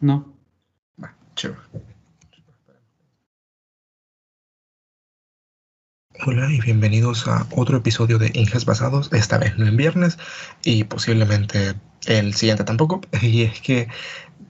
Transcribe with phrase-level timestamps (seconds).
[0.00, 0.36] No.
[1.02, 1.60] Va, chévere.
[6.26, 10.16] Hola y bienvenidos a otro episodio de Inges Basados, esta vez no en viernes
[10.64, 11.74] y posiblemente
[12.06, 13.00] el siguiente tampoco.
[13.22, 13.88] Y es que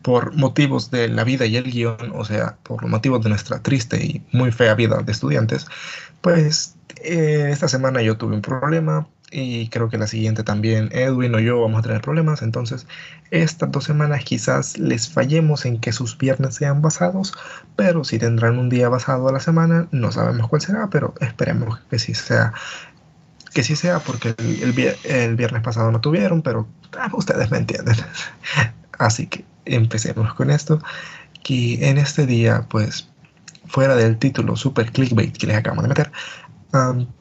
[0.03, 3.63] por motivos de la vida y el guion, o sea, por los motivos de nuestra
[3.63, 5.67] triste y muy fea vida de estudiantes,
[6.21, 11.35] pues eh, esta semana yo tuve un problema y creo que la siguiente también Edwin
[11.35, 12.41] o yo vamos a tener problemas.
[12.41, 12.87] Entonces,
[13.33, 17.35] estas dos semanas quizás les fallemos en que sus viernes sean basados,
[17.75, 21.81] pero si tendrán un día basado a la semana, no sabemos cuál será, pero esperemos
[21.91, 22.53] que sí sea.
[23.53, 24.73] Que sí sea, porque el,
[25.37, 27.97] viernes pasado no tuvieron, pero ah, ustedes me entienden.
[28.99, 30.79] Así que empecemos con esto.
[31.43, 33.09] Que en este día, pues,
[33.67, 36.13] fuera del título super clickbait que les acabamos de meter,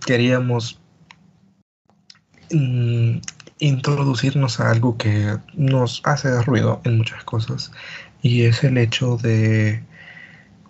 [0.06, 0.80] queríamos
[2.54, 3.20] Mm,
[3.58, 7.72] introducirnos a algo que nos hace ruido en muchas cosas
[8.22, 9.84] y es el hecho de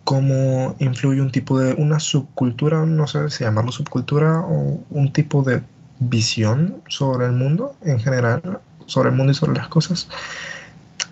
[0.06, 5.44] cómo influye un tipo de una subcultura, no sé si llamarlo subcultura o un tipo
[5.44, 5.62] de
[6.00, 10.08] visión sobre el mundo en general, sobre el mundo y sobre las cosas,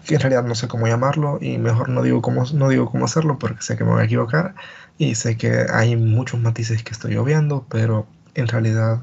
[0.06, 3.06] que en realidad no sé cómo llamarlo y mejor no digo cómo, no digo cómo
[3.06, 4.56] hacerlo porque sé que me voy a equivocar
[4.98, 9.02] y sé que hay muchos matices que estoy obviando, pero en realidad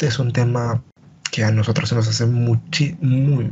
[0.00, 0.82] es un tema
[1.34, 2.60] que a nosotros se nos hace muy,
[3.00, 3.50] muy,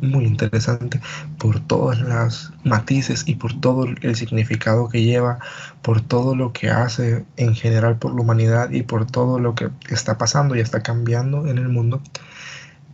[0.00, 1.00] muy, interesante
[1.36, 5.40] por todas las matices y por todo el significado que lleva,
[5.82, 9.68] por todo lo que hace en general por la humanidad y por todo lo que
[9.90, 12.00] está pasando y está cambiando en el mundo.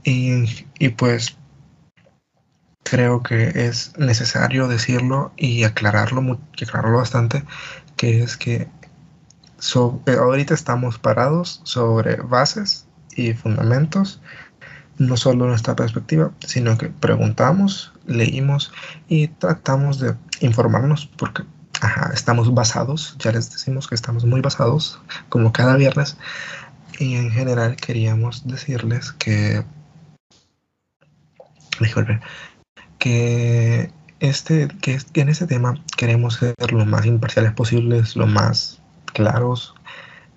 [0.05, 0.45] Y,
[0.79, 1.37] y pues
[2.83, 7.45] creo que es necesario decirlo y aclararlo, aclararlo bastante,
[7.99, 8.55] que es que
[10.07, 12.87] eh, ahorita estamos parados sobre bases
[13.35, 14.21] fundamentos,
[14.99, 18.73] no solo nuestra perspectiva, sino que preguntamos, leímos
[19.09, 21.45] y tratamos de informarnos porque
[22.13, 26.17] estamos basados, ya les decimos que estamos muy basados, como cada viernes,
[26.99, 29.65] y en general queríamos decirles que,
[32.99, 38.83] que, este, que en este tema queremos ser lo más imparciales posibles, lo más
[39.15, 39.75] claros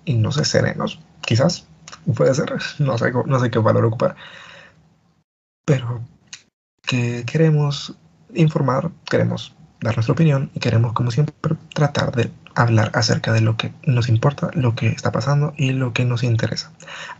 [0.06, 1.66] y no sé, serenos, quizás,
[2.12, 4.16] puede ser, no sé, qué valor ocupar,
[5.64, 6.02] pero
[6.82, 7.94] que queremos
[8.34, 11.34] informar, queremos dar nuestra opinión y queremos, como siempre,
[11.74, 15.92] tratar de hablar acerca de lo que nos importa, lo que está pasando y lo
[15.92, 16.70] que nos interesa.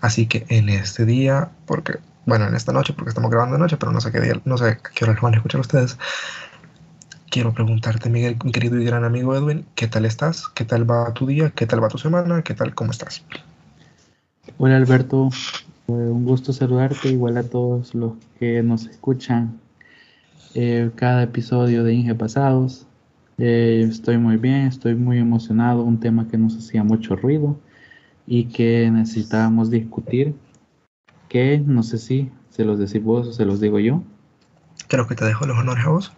[0.01, 3.77] Así que en este día, porque, bueno, en esta noche, porque estamos grabando de noche,
[3.77, 5.99] pero no sé qué día, no sé qué hora lo van a escuchar ustedes,
[7.31, 10.49] quiero preguntarte, Miguel, mi querido y gran amigo Edwin, ¿qué tal estás?
[10.49, 11.51] ¿Qué tal va tu día?
[11.51, 12.43] ¿Qué tal va tu semana?
[12.43, 12.75] ¿Qué tal?
[12.75, 13.25] ¿Cómo estás?
[14.57, 15.31] Hola Alberto,
[15.89, 19.59] un gusto saludarte, igual a todos los que nos escuchan
[20.55, 22.87] eh, cada episodio de Inge Pasados.
[23.39, 27.59] Eh, estoy muy bien, estoy muy emocionado, un tema que nos hacía mucho ruido
[28.29, 30.37] y que necesitábamos discutir,
[31.29, 34.05] que no sé si se los decís vos o se los digo yo.
[34.87, 36.13] Creo que te dejo los honores a vos.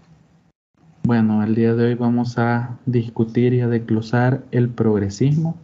[1.04, 5.56] Bueno, el día de hoy vamos a discutir y a desglosar el progresismo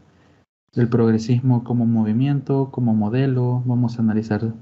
[0.75, 4.55] el progresismo como movimiento, como modelo, vamos a analizar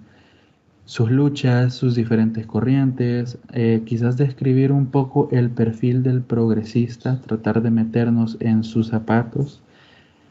[0.85, 7.63] sus luchas, sus diferentes corrientes, eh, quizás describir un poco el perfil del progresista, tratar
[7.63, 9.63] de meternos en sus zapatos,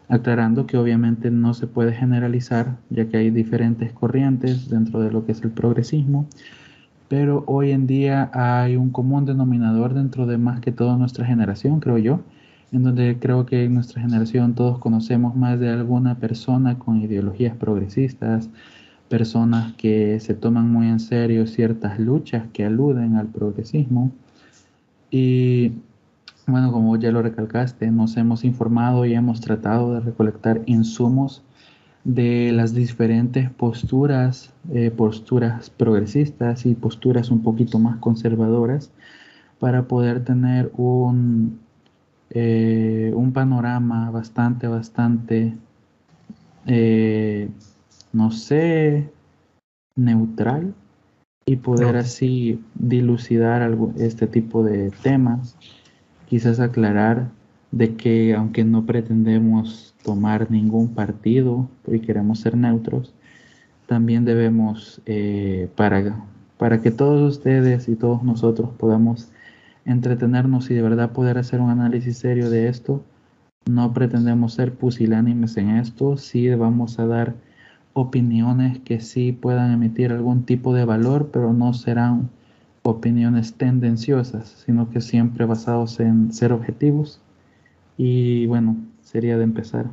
[0.10, 5.26] aclarando que obviamente no se puede generalizar, ya que hay diferentes corrientes dentro de lo
[5.26, 6.28] que es el progresismo,
[7.08, 11.80] pero hoy en día hay un común denominador dentro de más que toda nuestra generación,
[11.80, 12.20] creo yo,
[12.72, 17.56] en donde creo que en nuestra generación todos conocemos más de alguna persona con ideologías
[17.56, 18.50] progresistas,
[19.08, 24.12] personas que se toman muy en serio ciertas luchas que aluden al progresismo.
[25.10, 25.74] Y
[26.46, 31.44] bueno, como ya lo recalcaste, nos hemos informado y hemos tratado de recolectar insumos
[32.04, 38.92] de las diferentes posturas, eh, posturas progresistas y posturas un poquito más conservadoras
[39.60, 41.60] para poder tener un,
[42.32, 45.56] eh, un panorama bastante, bastante,
[46.68, 47.50] eh,
[48.14, 49.10] no sé,
[49.96, 50.74] neutral
[51.46, 55.58] y poder así dilucidar algo, este tipo de temas,
[56.28, 57.30] quizás aclarar
[57.72, 63.14] de que aunque no pretendemos tomar ningún partido y queremos ser neutros,
[63.88, 66.24] también debemos, eh, para,
[66.58, 69.30] para que todos ustedes y todos nosotros podamos
[69.90, 73.04] entretenernos y de verdad poder hacer un análisis serio de esto.
[73.66, 77.36] No pretendemos ser pusilánimes en esto, sí vamos a dar
[77.94, 82.30] opiniones que sí puedan emitir algún tipo de valor, pero no serán
[82.84, 87.20] opiniones tendenciosas, sino que siempre basados en ser objetivos.
[87.98, 89.88] Y bueno, sería de empezar.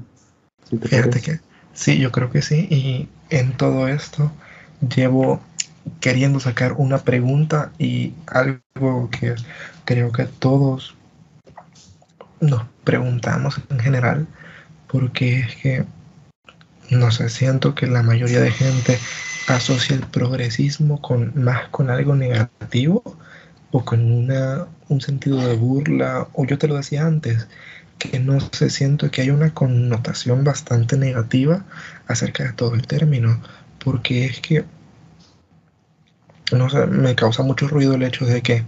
[0.70, 1.40] Fíjate que
[1.72, 2.69] sí, yo creo que sí.
[2.70, 4.31] Y en todo esto
[4.94, 5.40] llevo
[6.00, 9.35] queriendo sacar una pregunta y algo que
[9.85, 10.97] creo que todos
[12.41, 14.27] nos preguntamos en general,
[14.88, 15.85] porque es que,
[16.91, 18.99] no sé, siento que la mayoría de gente
[19.49, 23.03] asocia el progresismo con más con algo negativo
[23.71, 27.49] o con una, un sentido de burla, o yo te lo decía antes,
[27.99, 31.65] que no sé, siento que hay una connotación bastante negativa
[32.06, 33.41] acerca de todo el término,
[33.85, 34.65] porque es que,
[36.52, 38.64] no sé, me causa mucho ruido el hecho de que,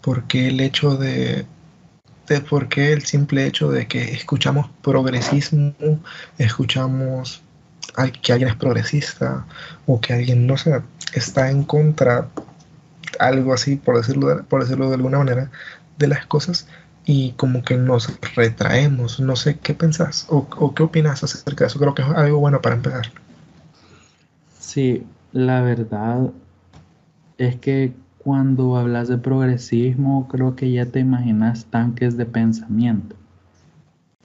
[0.00, 1.46] porque el hecho de,
[2.28, 5.74] de por qué el simple hecho de que escuchamos progresismo,
[6.38, 7.42] escuchamos
[8.22, 9.46] que alguien es progresista
[9.86, 10.82] o que alguien, no sé,
[11.14, 12.28] está en contra,
[13.18, 15.50] algo así, por decirlo, por decirlo de alguna manera,
[15.98, 16.68] de las cosas
[17.04, 19.18] y como que nos retraemos.
[19.18, 21.78] No sé qué pensás o, o qué opinas acerca de eso.
[21.78, 23.10] Creo que es algo bueno para empezar.
[24.60, 26.30] Sí, la verdad
[27.38, 33.16] es que cuando hablas de progresismo, creo que ya te imaginas tanques de pensamiento.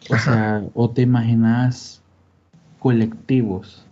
[0.10, 2.01] O sea, o te imaginas
[2.80, 3.86] colectivos.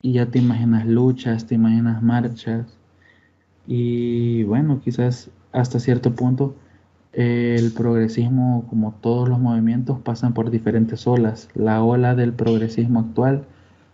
[0.00, 2.66] Y ya te imaginas luchas, te imaginas marchas.
[3.66, 6.54] Y bueno, quizás hasta cierto punto
[7.12, 11.48] el progresismo, como todos los movimientos, pasan por diferentes olas.
[11.54, 13.44] La ola del progresismo actual,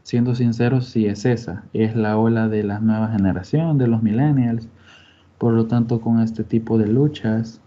[0.05, 1.65] siendo sinceros, sí es esa.
[1.73, 4.69] Es la ola de la nueva generación, de los millennials.
[5.39, 7.61] Por lo tanto, con este tipo de luchas,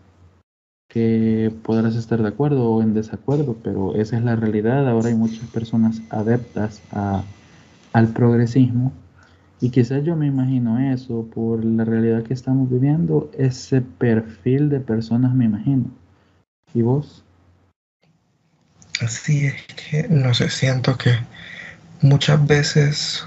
[0.87, 4.87] que podrás estar de acuerdo o en desacuerdo, pero esa es la realidad.
[4.87, 7.23] Ahora hay muchas personas adeptas a,
[7.91, 8.93] al progresismo
[9.59, 14.79] y quizás yo me imagino eso por la realidad que estamos viviendo, ese perfil de
[14.79, 15.85] personas me imagino.
[16.73, 17.23] ¿Y vos?
[19.01, 21.11] Así es que, no sé, siento que
[22.01, 23.25] muchas veces,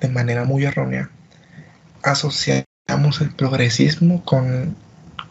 [0.00, 1.10] de manera muy errónea,
[2.02, 4.76] asociamos el progresismo con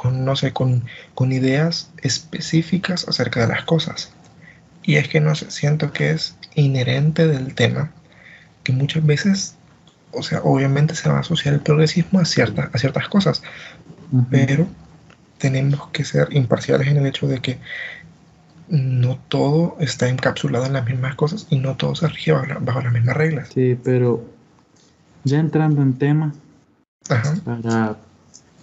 [0.03, 0.83] con, no sé, con,
[1.15, 4.11] con ideas específicas acerca de las cosas.
[4.83, 7.91] Y es que no sé, siento que es inherente del tema
[8.63, 9.55] que muchas veces,
[10.11, 13.43] o sea, obviamente se va a asociar el progresismo a, cierta, a ciertas cosas,
[14.29, 14.67] pero
[15.37, 17.59] tenemos que ser imparciales en el hecho de que
[18.69, 22.81] no todo está encapsulado en las mismas cosas y no todo se rige bajo, bajo
[22.81, 23.49] las mismas reglas.
[23.53, 24.23] Sí, pero
[25.23, 26.33] ya entrando en tema,
[27.09, 27.35] Ajá.
[27.43, 27.97] para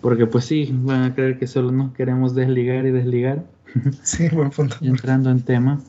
[0.00, 3.44] porque pues sí, van a creer que solo nos queremos desligar y desligar.
[4.02, 4.76] Sí, buen punto.
[4.80, 5.80] Entrando en tema,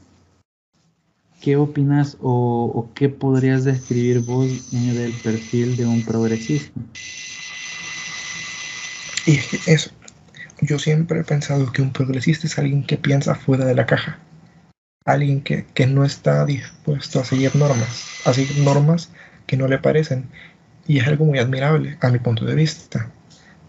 [1.41, 6.79] ¿qué opinas o, qué podrías describir vos del perfil de un progresista?
[9.25, 9.91] Y eso,
[10.61, 14.19] yo siempre he pensado que un progresista es alguien que piensa fuera de la caja.
[15.05, 19.11] Alguien que, que no está dispuesto a seguir normas, a seguir normas
[19.47, 20.29] que no le parecen.
[20.87, 23.11] Y es algo muy admirable a mi punto de vista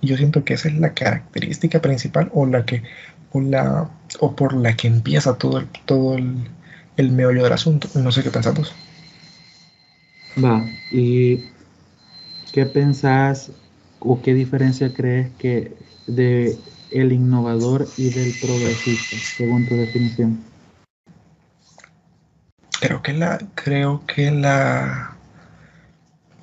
[0.02, 2.82] y yo siento que esa es la característica principal o la que
[3.30, 6.50] o la o por la que empieza todo todo el,
[6.98, 7.88] el meollo del asunto.
[7.94, 8.74] No sé qué pensamos.
[10.44, 11.44] Va, ¿y
[12.52, 13.52] qué pensás
[14.00, 15.72] o qué diferencia crees que
[16.08, 16.58] de
[16.92, 20.42] el innovador y del progresista, según tu definición?
[22.80, 25.16] Creo que la, creo que la,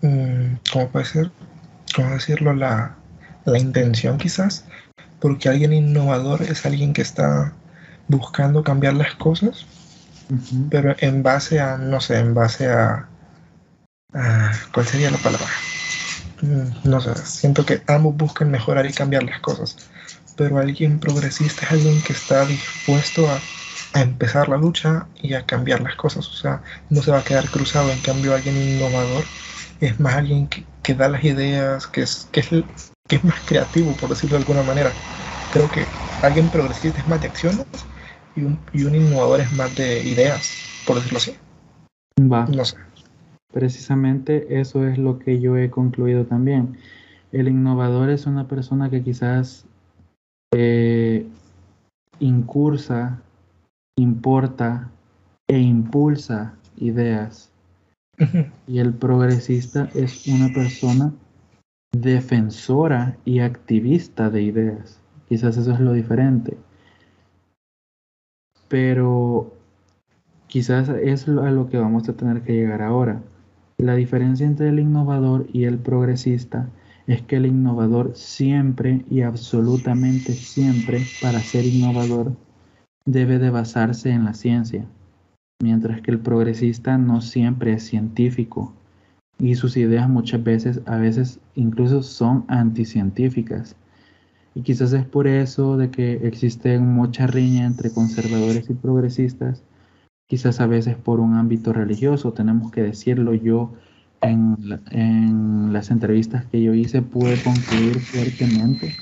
[0.01, 1.31] mm, ¿cómo puede ser?
[1.95, 2.53] ¿Cómo decirlo?
[2.53, 2.95] La,
[3.45, 4.65] la intención quizás,
[5.19, 7.53] porque alguien innovador es alguien que está
[8.07, 9.65] buscando cambiar las cosas,
[10.69, 13.07] pero en base a, no sé, en base a,
[14.73, 15.47] ¿cuál sería la palabra?
[16.41, 19.75] Mm, no sé, siento que ambos buscan mejorar y cambiar las cosas,
[20.39, 23.41] pero alguien progresista es alguien que está dispuesto a,
[23.91, 27.23] a empezar la lucha y a cambiar las cosas, o sea, no se va a
[27.25, 29.25] quedar cruzado, en cambio alguien innovador
[29.81, 33.41] es más alguien que, que da las ideas, que es, que es que es más
[33.41, 34.93] creativo, por decirlo de alguna manera.
[35.51, 35.85] Creo que
[36.21, 37.67] alguien progresista es más de acciones
[38.33, 40.53] y un, y un innovador es más de ideas,
[40.87, 41.35] por decirlo así.
[42.17, 42.45] Va.
[42.45, 42.77] No sé.
[43.51, 46.77] Precisamente eso es lo que yo he concluido también.
[47.33, 49.65] El innovador es una persona que quizás
[50.51, 51.27] eh,
[52.19, 53.21] incursa,
[53.97, 54.91] importa
[55.47, 57.51] e impulsa ideas.
[58.67, 61.13] Y el progresista es una persona
[61.91, 64.99] defensora y activista de ideas.
[65.27, 66.57] Quizás eso es lo diferente.
[68.67, 69.53] Pero
[70.47, 73.21] quizás es a lo que vamos a tener que llegar ahora.
[73.77, 76.69] La diferencia entre el innovador y el progresista
[77.09, 82.33] es que el innovador siempre y absolutamente siempre, para ser innovador,
[83.03, 84.85] debe de basarse en la ciencia,
[85.59, 88.73] mientras que el progresista no siempre es científico
[89.39, 93.75] y sus ideas muchas veces, a veces incluso son anticientíficas.
[94.53, 99.63] Y quizás es por eso de que existe mucha riña entre conservadores y progresistas,
[100.27, 103.73] quizás a veces por un ámbito religioso, tenemos que decirlo yo.
[104.21, 104.57] En,
[104.91, 108.95] en las entrevistas que yo hice pude concluir fuertemente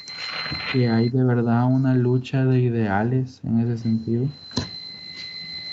[0.71, 4.27] que hay de verdad una lucha de ideales en ese sentido,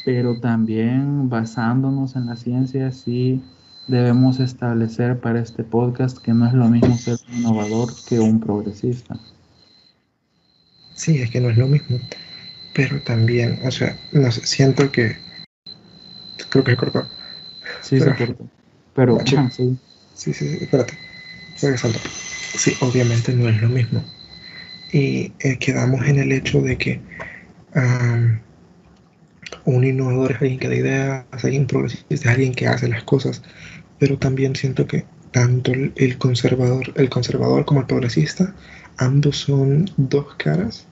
[0.04, 3.42] pero también basándonos en la ciencia sí
[3.86, 8.40] debemos establecer para este podcast que no es lo mismo ser un innovador que un
[8.40, 9.18] progresista.
[10.94, 11.98] Sí, es que no es lo mismo.
[12.72, 15.16] Pero también, o sea, no sé, siento que.
[16.50, 17.06] Creo que se cortó.
[17.82, 18.48] Sí, se cortó.
[18.94, 19.36] Pero, sí.
[19.50, 19.78] sí.
[20.14, 20.94] Sí, sí, espérate.
[21.60, 21.98] Regresando.
[22.56, 24.02] Sí, obviamente no es lo mismo.
[24.92, 27.00] Y eh, quedamos en el hecho de que
[29.64, 33.42] un innovador es alguien que da ideas, alguien progresista, es alguien que hace las cosas.
[33.98, 38.54] Pero también siento que tanto el conservador, el conservador como el progresista
[38.98, 40.86] ambos son dos caras.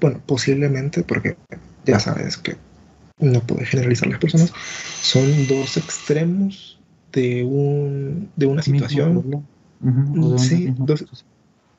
[0.00, 1.36] Bueno, posiblemente, porque
[1.84, 2.56] ya sabes que
[3.18, 4.52] no puedes generalizar las personas,
[5.02, 6.75] son dos extremos
[7.12, 9.46] de, un, de una situación.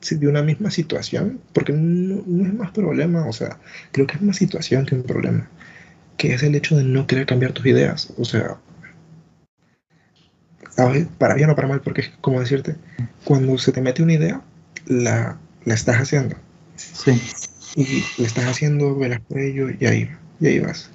[0.00, 3.58] sí, de una misma situación, porque no, no, es más problema, o sea,
[3.92, 5.48] creo que es más situación que un problema,
[6.16, 8.58] que es el hecho de no querer cambiar tus ideas, o sea,
[11.18, 12.76] para bien o para mal, porque es como decirte,
[13.24, 14.42] cuando se te mete una idea,
[14.86, 16.36] la, la estás haciendo.
[16.76, 17.20] Sí.
[17.74, 20.90] Y la estás haciendo, velas por ello y ahí, y ahí vas.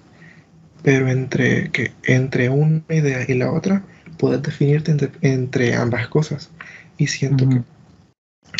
[0.84, 3.84] Pero entre, que, entre una idea y la otra,
[4.24, 6.50] puedes definirte entre, ambas cosas.
[6.98, 7.62] Y siento que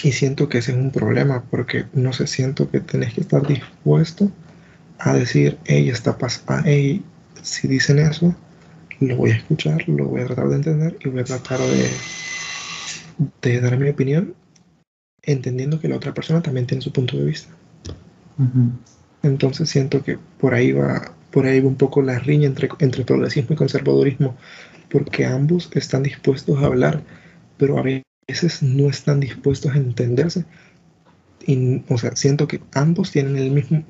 [0.04, 3.48] y siento que ese es un problema porque no sé, siento que tenés que estar
[3.48, 4.30] dispuesto
[5.00, 7.02] a decir, hey, está pasando, hey,
[7.42, 8.36] si dicen eso,
[9.00, 11.90] lo voy a escuchar, lo voy a tratar de entender y voy a tratar de,
[13.42, 14.36] de dar mi opinión
[15.22, 17.54] entendiendo que la otra persona también tiene su punto de vista.
[19.22, 23.06] Entonces siento que por ahí va, por ahí va un poco la riña entre, entre
[23.06, 24.36] progresismo y conservadurismo,
[24.94, 27.02] porque ambos están dispuestos a hablar,
[27.58, 30.46] pero a veces no están dispuestos a entenderse.
[31.48, 33.84] Y, o sea, siento que ambos tienen el mismo,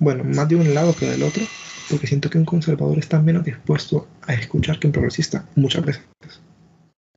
[0.00, 1.44] bueno, más de un lado que del otro,
[1.88, 6.02] porque siento que un conservador está menos dispuesto a escuchar que un progresista muchas veces.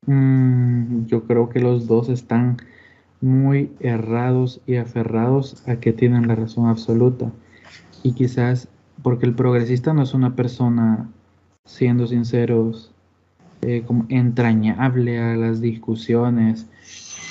[0.06, 2.58] Mm, yo creo que los dos están
[3.20, 7.32] muy errados y aferrados a que tienen la razón absoluta.
[8.04, 8.68] Y quizás
[9.02, 11.10] porque el progresista no es una persona,
[11.64, 12.94] siendo sinceros,
[13.62, 16.66] eh, como entrañable a las discusiones.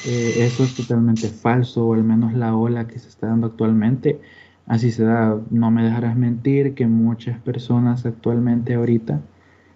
[0.05, 4.19] Eh, eso es totalmente falso, o al menos la ola que se está dando actualmente.
[4.67, 5.39] Así se da.
[5.49, 9.21] No me dejarás mentir que muchas personas actualmente ahorita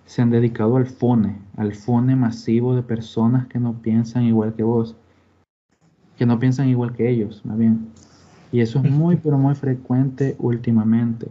[0.05, 4.63] se han dedicado al FONE, al FONE masivo de personas que no piensan igual que
[4.63, 4.95] vos
[6.17, 7.87] que no piensan igual que ellos, más bien.
[8.51, 11.27] Y eso es muy, pero muy frecuente últimamente.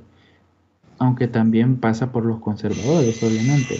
[0.98, 3.76] Aunque también pasa por los conservadores, obviamente.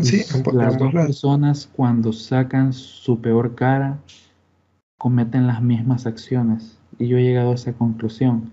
[0.00, 3.98] Sí, las dos personas cuando sacan su peor cara
[4.98, 6.78] cometen las mismas acciones.
[6.98, 8.50] Y yo he llegado a esa conclusión,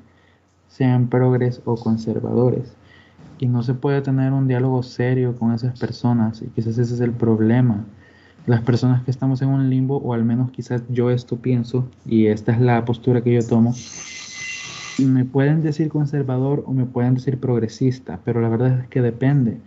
[0.68, 2.74] sean progres o conservadores.
[3.38, 6.42] Y no se puede tener un diálogo serio con esas personas.
[6.42, 7.86] Y quizás ese es el problema
[8.50, 12.28] las personas que estamos en un limbo, o al menos quizás yo esto pienso, y
[12.28, 13.76] esta es la postura que yo tomo,
[14.98, 19.60] me pueden decir conservador o me pueden decir progresista, pero la verdad es que depende,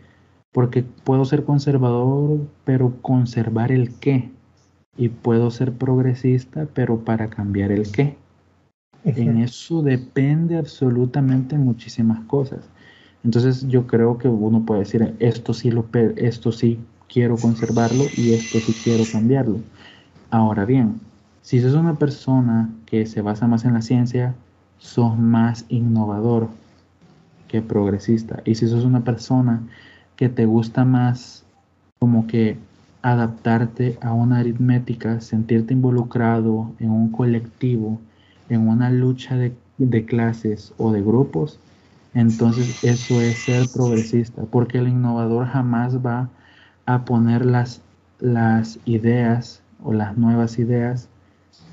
[0.52, 4.30] porque puedo ser conservador, pero conservar el qué,
[4.96, 8.16] y puedo ser progresista, pero para cambiar el qué.
[9.04, 12.68] En eso depende absolutamente muchísimas cosas.
[13.24, 16.78] Entonces yo creo que uno puede decir, esto sí, lo, esto sí
[17.08, 19.58] quiero conservarlo y esto sí quiero cambiarlo.
[20.30, 21.00] Ahora bien,
[21.40, 24.34] si sos una persona que se basa más en la ciencia,
[24.78, 26.48] sos más innovador
[27.48, 28.42] que progresista.
[28.44, 29.62] Y si sos una persona
[30.22, 31.42] que te gusta más
[31.98, 32.56] como que
[33.02, 38.00] adaptarte a una aritmética, sentirte involucrado en un colectivo,
[38.48, 41.58] en una lucha de, clases o de grupos,
[42.14, 46.28] entonces eso es ser progresista, porque el innovador jamás va
[46.86, 47.82] a poner las,
[48.20, 51.08] las ideas o las nuevas ideas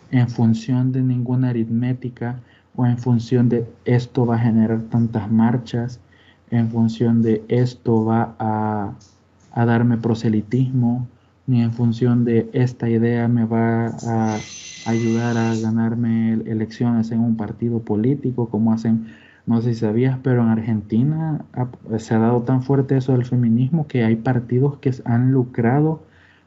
[0.09, 2.39] en función de ninguna aritmética
[2.75, 5.99] o en función de esto va a generar tantas marchas,
[6.51, 8.93] en función de esto va a,
[9.65, 11.07] darme proselitismo,
[11.47, 14.37] ni en función de esta idea me va a
[14.85, 19.07] ayudar a ganarme elecciones en un partido político, como hacen,
[19.45, 21.43] no sé si sabías, pero en Argentina
[21.97, 26.01] se ha dado tan fuerte eso del feminismo que hay partidos que han lucrado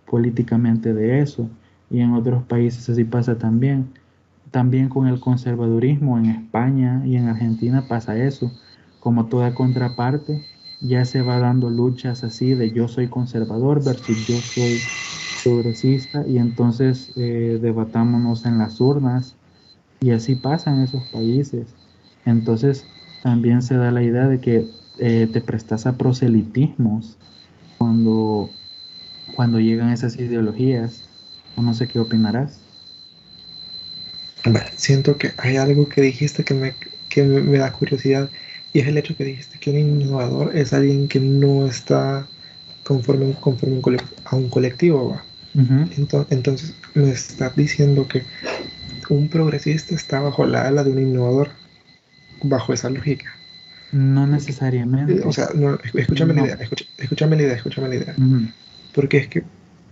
[0.09, 1.49] políticamente de eso.
[1.91, 3.89] Y en otros países así pasa también.
[4.51, 8.53] También con el conservadurismo en España y en Argentina pasa eso.
[9.03, 10.41] Como toda contraparte,
[10.81, 14.79] ya se va dando luchas así de yo soy conservador versus yo soy
[15.43, 19.35] progresista y entonces eh, debatámonos en las urnas
[20.01, 21.67] y así pasa en esos países.
[22.25, 22.87] Entonces
[23.23, 24.67] también se da la idea de que
[24.99, 27.17] eh, te prestas a proselitismos
[27.79, 28.51] cuando,
[29.35, 31.09] cuando llegan esas ideologías.
[31.57, 32.61] No sé qué opinarás.
[34.77, 36.75] siento que hay algo que dijiste que me,
[37.09, 38.31] que me da curiosidad
[38.73, 42.27] y es el hecho que dijiste que un innovador es alguien que no está
[42.85, 43.81] conforme, conforme
[44.25, 45.21] a un colectivo.
[45.55, 48.23] entonces, me estás diciendo que
[49.11, 51.51] un progresista está bajo la ala de un innovador,
[52.43, 53.27] bajo esa lógica.
[53.93, 55.21] No necesariamente.
[55.25, 55.49] O sea,
[55.93, 56.59] escúchame la idea,
[56.99, 58.17] escúchame la idea, escúchame la idea.
[58.95, 59.45] Porque es que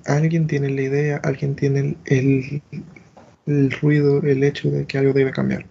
[0.06, 2.62] alguien tiene la idea, alguien tiene el,
[3.46, 5.66] el ruido, el hecho de que algo debe cambiar.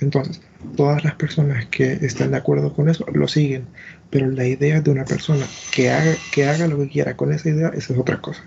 [0.00, 0.40] Entonces,
[0.76, 3.66] todas las personas que están de acuerdo con eso lo siguen,
[4.10, 7.48] pero la idea de una persona que haga, que haga lo que quiera con esa
[7.48, 8.42] idea, esa es otra cosa.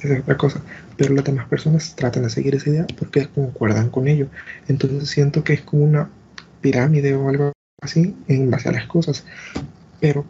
[0.00, 0.60] Esa es otra cosa.
[0.96, 4.28] Pero las demás personas tratan de seguir esa idea porque concuerdan con ello.
[4.68, 6.10] Entonces siento que es como una
[6.60, 9.24] pirámide o algo así en base a las cosas.
[10.00, 10.26] Pero,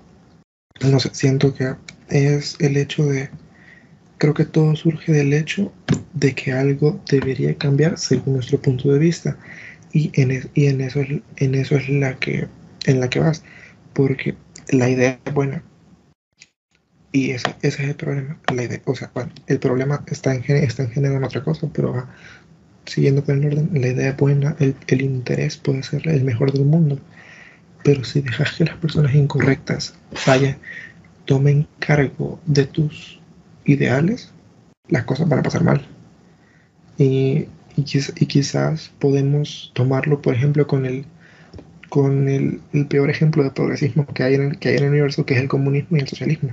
[0.89, 1.75] no sé, siento que
[2.09, 3.31] es el hecho de...
[4.19, 5.73] Creo que todo surge del hecho
[6.15, 9.37] de que algo debería cambiar según nuestro punto de vista
[9.97, 12.49] y en, en eso es, en eso es la que
[12.85, 13.43] en la que vas
[13.95, 14.35] porque
[14.69, 15.63] la idea es buena.
[17.13, 19.11] Y ese, ese es el problema la idea, o sea
[19.47, 22.07] el problema está en, está en general en otra cosa pero
[22.85, 26.53] siguiendo con el orden la idea es buena el, el interés puede ser el mejor
[26.53, 27.01] del mundo
[27.83, 29.95] pero si dejas que las personas incorrectas
[30.27, 30.59] vayan
[31.25, 33.19] tomen cargo de tus
[33.65, 34.33] ideales
[34.89, 35.87] las cosas van a pasar mal.
[36.99, 37.83] Y y,
[38.27, 41.05] quizás podemos tomarlo, por ejemplo, con el,
[41.91, 45.27] con el, peor ejemplo de progresismo que hay, en el, que hay en el universo,
[45.27, 46.51] que es el comunismo y el socialismo.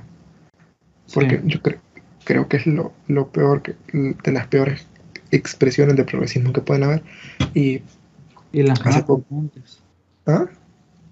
[1.14, 1.80] Porque yo creo,
[2.26, 2.94] creo que es lo,
[3.32, 4.86] peor, que, de las peores
[5.32, 7.04] expresiones de progresismo que pueden haber.
[7.54, 7.82] Y,
[8.52, 9.80] y las más frecuentes.
[10.26, 10.46] ¿Ah?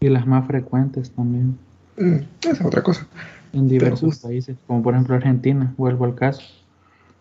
[0.02, 1.58] Y las más frecuentes también.
[1.98, 3.08] Mm, esa es otra cosa.
[3.54, 6.42] En diversos países, como por ejemplo Argentina, vuelvo al caso.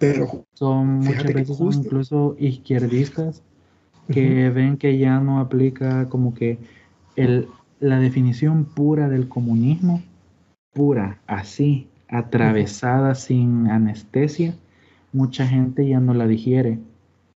[0.00, 3.42] Pero son muchas veces incluso izquierdistas
[4.10, 6.58] que ven que ya no aplica como que
[7.16, 7.46] el,
[7.78, 10.02] la definición pura del comunismo,
[10.72, 14.56] pura, así, atravesada sin anestesia,
[15.12, 16.78] mucha gente ya no la digiere.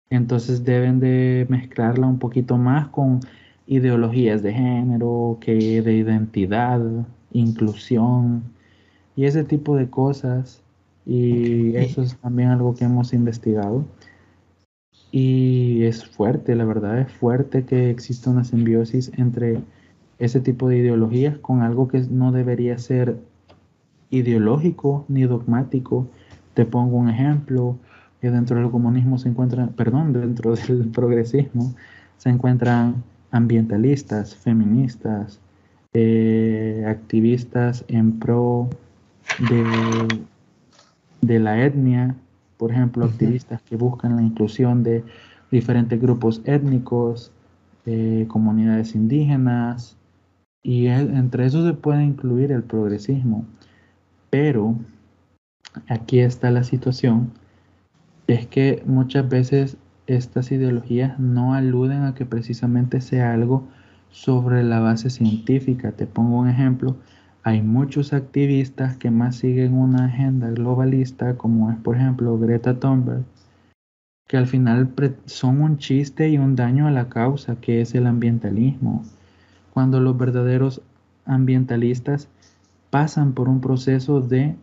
[0.09, 3.21] Entonces deben de mezclarla un poquito más con
[3.67, 6.81] ideologías de género, que de identidad,
[7.33, 8.45] inclusión
[9.17, 10.62] y ese tipo de cosas
[11.05, 13.85] y eso es también algo que hemos investigado.
[15.11, 19.61] Y es fuerte, la verdad, es fuerte que exista una simbiosis entre
[20.19, 23.19] ese tipo de ideologías con algo que no debería ser
[24.11, 26.07] ideológico ni dogmático.
[26.55, 27.77] Te pongo un ejemplo,
[28.23, 31.75] que dentro del comunismo se encuentran, perdón, dentro del progresismo
[32.17, 35.41] se encuentran ambientalistas, feministas,
[35.93, 38.71] eh, activistas en pro
[39.49, 40.07] de
[41.23, 42.15] de la etnia,
[42.59, 45.03] por ejemplo, activistas que buscan la inclusión de
[45.51, 47.33] diferentes grupos étnicos,
[47.87, 49.97] eh, comunidades indígenas,
[50.63, 53.45] y entre eso se puede incluir el progresismo.
[54.31, 54.77] Pero
[55.89, 57.33] aquí está la situación,
[58.27, 63.67] es que muchas veces estas ideologías no aluden a que precisamente sea algo
[64.11, 65.93] sobre la base científica.
[65.93, 66.97] Te pongo un ejemplo,
[67.45, 73.25] hay muchos activistas que más siguen una agenda globalista, como es por ejemplo Greta Thunberg,
[74.29, 74.93] que al final
[75.27, 79.03] son un chiste y un daño a la causa que es el ambientalismo,
[79.73, 80.83] cuando los verdaderos
[81.25, 82.29] ambientalistas
[82.91, 84.55] pasan por un proceso de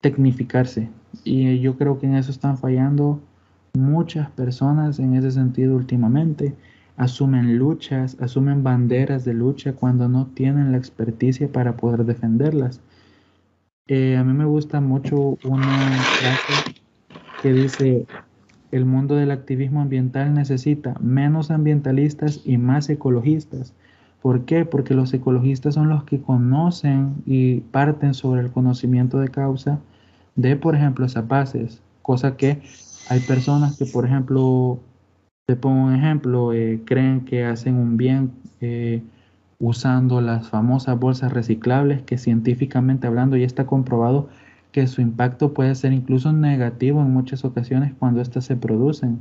[0.00, 0.88] tecnificarse.
[1.24, 3.20] Y yo creo que en eso están fallando
[3.74, 6.54] muchas personas en ese sentido últimamente
[6.96, 12.80] asumen luchas, asumen banderas de lucha cuando no tienen la experticia para poder defenderlas.
[13.88, 16.74] Eh, a mí me gusta mucho una frase
[17.42, 18.06] que dice,
[18.72, 23.74] el mundo del activismo ambiental necesita menos ambientalistas y más ecologistas.
[24.22, 24.64] ¿Por qué?
[24.64, 29.78] Porque los ecologistas son los que conocen y parten sobre el conocimiento de causa
[30.34, 32.60] de, por ejemplo, bases, cosa que
[33.08, 34.80] hay personas que, por ejemplo,
[35.48, 39.04] Te pongo un ejemplo, eh, creen que hacen un bien eh,
[39.60, 44.28] usando las famosas bolsas reciclables que científicamente hablando ya está comprobado
[44.72, 49.20] que su impacto puede ser incluso negativo en muchas ocasiones cuando éstas se producen,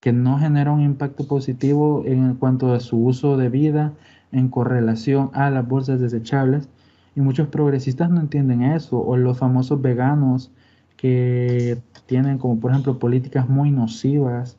[0.00, 3.92] que no genera un impacto positivo en cuanto a su uso de vida
[4.32, 6.70] en correlación a las bolsas desechables.
[7.14, 10.50] Y muchos progresistas no entienden eso, o los famosos veganos
[10.96, 14.56] que tienen como por ejemplo políticas muy nocivas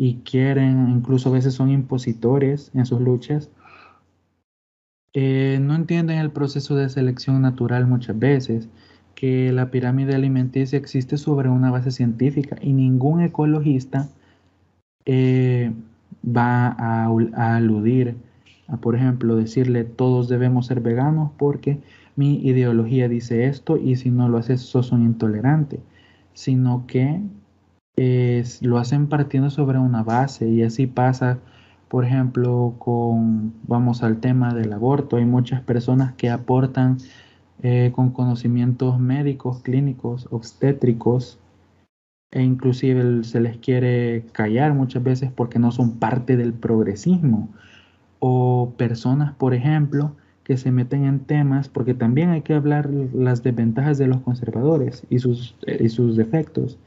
[0.00, 3.50] y quieren, incluso a veces son impositores en sus luchas,
[5.12, 8.70] eh, no entienden el proceso de selección natural muchas veces
[9.14, 14.08] que la pirámide alimenticia existe sobre una base científica y ningún ecologista
[15.04, 15.70] eh,
[16.24, 18.16] va a, aludir
[18.68, 21.78] a, por ejemplo, decirle todos debemos ser veganos porque
[22.16, 25.78] mi ideología dice esto y si no lo haces sos un intolerante,
[26.32, 27.20] sino que
[28.62, 31.38] lo hacen partiendo sobre una base y así pasa,
[31.88, 36.98] por ejemplo, con, vamos al tema del aborto, hay muchas personas que aportan
[37.62, 41.38] eh, con conocimientos médicos, clínicos, obstétricos,
[42.30, 47.48] e inclusive se les quiere callar muchas veces porque no son parte del progresismo.
[48.20, 53.42] O personas, por ejemplo, que se meten en temas, porque también hay que hablar las
[53.42, 56.78] desventajas de los conservadores y sus, eh, y sus defectos.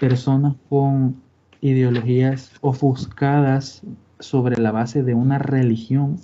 [0.00, 1.16] Personas con
[1.60, 3.82] ideologías ofuscadas
[4.20, 6.18] sobre la base de una religión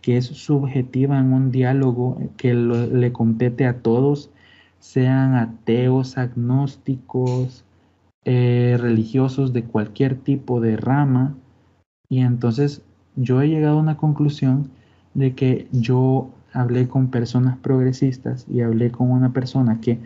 [0.00, 4.30] que es subjetiva en un diálogo que le compete a todos,
[4.78, 7.64] sean ateos, agnósticos,
[8.24, 11.34] eh, religiosos de cualquier tipo de rama.
[12.08, 12.82] Y entonces
[13.16, 14.70] yo he llegado a una conclusión
[15.14, 19.98] de que yo hablé con personas progresistas y hablé con una persona que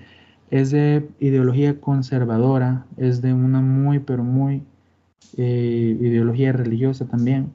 [0.60, 4.62] es de ideología conservadora, es de una muy, pero muy
[5.36, 7.52] eh, ideología religiosa también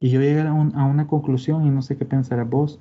[0.00, 2.78] y yo llegué a, una conclusión y no sé qué pensarás vos,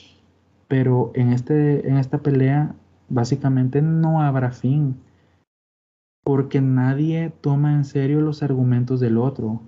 [0.70, 2.74] pero en, este, en esta pelea
[3.10, 4.96] básicamente no habrá fin,
[6.24, 9.62] porque nadie toma en serio los argumentos del otro.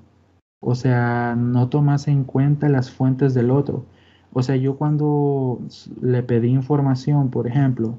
[0.62, 3.86] O sea, no tomas en cuenta las fuentes del otro.
[4.32, 5.60] O sea, yo cuando
[6.02, 7.98] le pedí información, por ejemplo,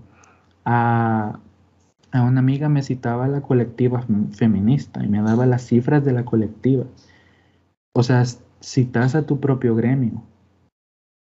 [0.65, 1.41] a,
[2.13, 6.25] a una amiga me citaba la colectiva feminista y me daba las cifras de la
[6.25, 6.85] colectiva.
[7.95, 8.25] O sea,
[8.61, 10.23] citas a tu propio gremio.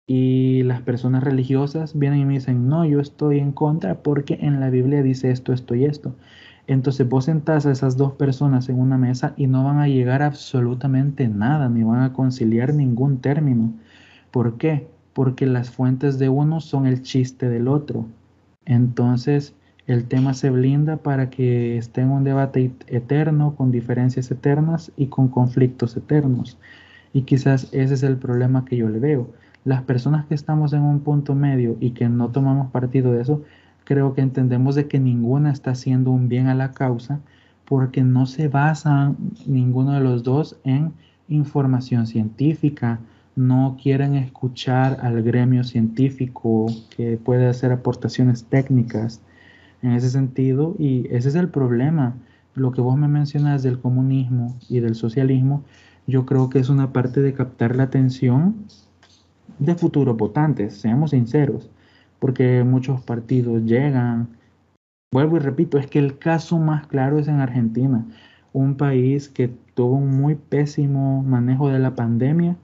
[0.07, 4.59] Y las personas religiosas vienen y me dicen, no, yo estoy en contra porque en
[4.59, 6.15] la Biblia dice esto, esto y esto.
[6.65, 10.21] Entonces vos sentás a esas dos personas en una mesa y no van a llegar
[10.21, 13.73] absolutamente nada, ni van a conciliar ningún término.
[14.31, 14.87] ¿Por qué?
[15.13, 18.05] Porque las fuentes de uno son el chiste del otro.
[18.65, 19.55] Entonces
[19.89, 25.07] el tema se blinda para que esté en un debate eterno, con diferencias eternas y
[25.07, 26.59] con conflictos eternos.
[27.11, 29.31] Y quizás ese es el problema que yo le veo.
[29.65, 33.41] Las personas que estamos en un punto medio y que no tomamos partido de eso,
[33.83, 37.19] creo que entendemos de que ninguna está haciendo un bien a la causa
[37.65, 40.93] porque no se basan ninguno de los dos en
[41.29, 42.99] información científica,
[43.35, 49.23] no quieren escuchar al gremio científico que puede hacer aportaciones técnicas
[49.81, 52.15] en ese sentido y ese es el problema.
[52.55, 55.63] Lo que vos me mencionas del comunismo y del socialismo
[56.07, 58.65] yo creo que es una parte de captar la atención
[59.59, 61.69] de futuros votantes, seamos sinceros,
[62.19, 64.29] porque muchos partidos llegan,
[65.13, 68.05] vuelvo y repito, es que el caso más claro es en Argentina,
[68.53, 72.57] un país que tuvo un muy pésimo manejo de la pandemia,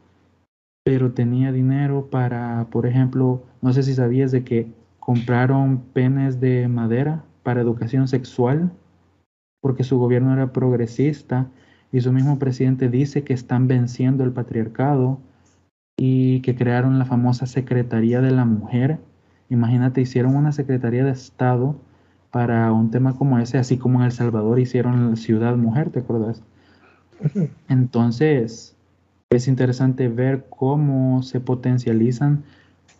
[0.83, 4.67] pero tenía dinero para, por ejemplo, no sé si sabías de que
[5.05, 8.71] compraron penes de madera para educación sexual,
[9.61, 11.47] porque su gobierno era progresista,
[11.91, 15.19] y su mismo presidente dice que están venciendo el patriarcado
[15.95, 18.97] y que crearon la famosa Secretaría de la Mujer.
[19.49, 21.79] Imagínate, hicieron una Secretaría de Estado
[22.31, 25.99] para un tema como ese, así como en El Salvador hicieron la Ciudad Mujer, ¿te
[25.99, 26.41] acuerdas?
[27.69, 28.75] Entonces,
[29.29, 32.43] es interesante ver cómo se potencializan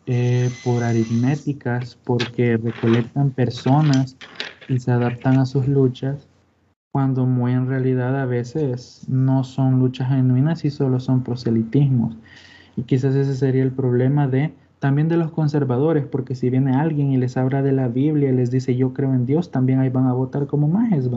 [0.08, 4.18] eh, por aritméticas, porque recolectan personas
[4.68, 6.28] y se adaptan a sus luchas
[6.92, 12.16] cuando muy en realidad a veces no son luchas genuinas y solo son proselitismos.
[12.78, 17.12] Y quizás ese sería el problema de también de los conservadores, porque si viene alguien
[17.12, 19.90] y les habla de la Biblia y les dice yo creo en Dios, también ahí
[19.90, 21.10] van a votar como majes,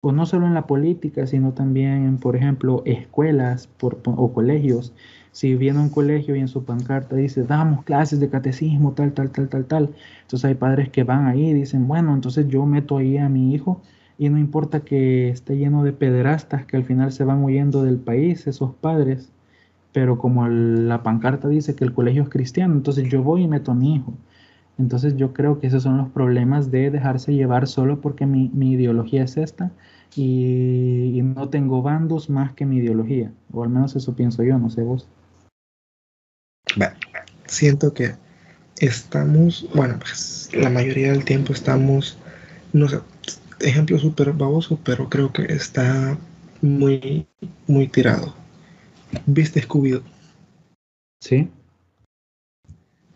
[0.00, 4.94] O no solo en la política, sino también por ejemplo, escuelas o colegios.
[5.36, 9.30] Si viene un colegio y en su pancarta dice, damos clases de catecismo, tal, tal,
[9.30, 9.94] tal, tal, tal.
[10.22, 13.52] Entonces hay padres que van ahí y dicen, bueno, entonces yo meto ahí a mi
[13.52, 13.82] hijo
[14.16, 17.98] y no importa que esté lleno de pederastas que al final se van huyendo del
[17.98, 19.30] país, esos padres,
[19.92, 23.72] pero como la pancarta dice que el colegio es cristiano, entonces yo voy y meto
[23.72, 24.14] a mi hijo.
[24.78, 29.24] Entonces yo creo que esos son los problemas de dejarse llevar solo porque mi, ideología
[29.24, 29.70] es esta
[30.16, 34.70] y, no tengo bandos más que mi ideología, o al menos eso pienso yo, no
[34.70, 35.06] sé vos.
[37.46, 38.14] Siento que
[38.78, 42.18] estamos, bueno, pues la mayoría del tiempo estamos,
[42.72, 43.00] no sé,
[43.60, 46.18] ejemplo súper baboso, pero creo que está
[46.60, 47.26] muy,
[47.66, 48.34] muy tirado.
[49.26, 50.02] ¿Viste scooby
[51.20, 51.48] Sí.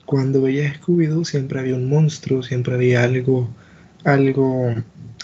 [0.06, 3.48] Cuando veía scooby siempre había un monstruo, siempre había algo,
[4.04, 4.74] algo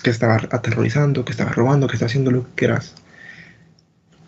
[0.03, 2.94] que estaba aterrorizando, que estaba robando, que estaba haciendo lo que quieras.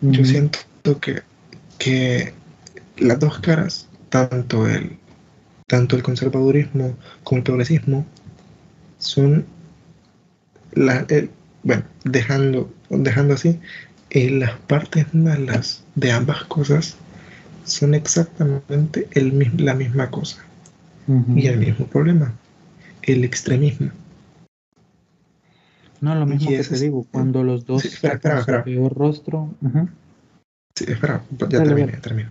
[0.01, 0.59] Yo siento
[1.01, 1.23] que,
[1.79, 2.33] que
[2.97, 4.99] las dos caras, tanto el,
[5.67, 8.07] tanto el conservadurismo como el progresismo,
[8.99, 9.47] son
[11.63, 13.59] bueno, dejando, dejando así,
[14.11, 16.97] eh, las partes malas de ambas cosas
[17.65, 20.45] son exactamente el, la misma cosa
[21.35, 22.35] y el mismo problema,
[23.03, 23.91] el extremismo.
[26.01, 28.65] No, lo mismo que te digo, cuando los dos sí, espera, espera, espera.
[28.65, 29.55] peor rostro.
[30.75, 32.31] Sí, espera, ya terminé, termino.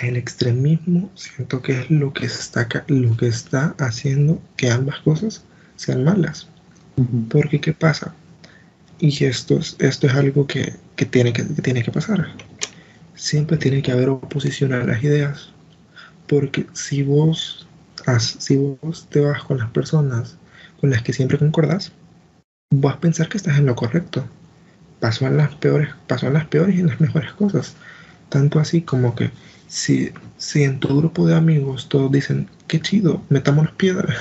[0.00, 5.44] El extremismo siento que es lo que está lo que está haciendo que ambas cosas
[5.76, 6.48] sean malas.
[7.28, 8.14] Porque ¿qué pasa?
[8.98, 10.74] Y esto es, esto es algo que,
[11.10, 12.28] tiene que, tiene que pasar.
[13.14, 15.50] Siempre tiene que haber oposición a las ideas.
[16.26, 17.66] Porque si vos,
[18.38, 20.36] si vos te vas con las personas
[20.80, 21.92] con las que siempre concordas,
[22.70, 24.24] vas a pensar que estás en lo correcto.
[24.98, 27.74] Pasó en las peores, pasó en las peores y en las mejores cosas.
[28.30, 29.30] Tanto así como que
[29.70, 34.18] si, si en tu grupo de amigos todos dicen, qué chido, metamos piedras,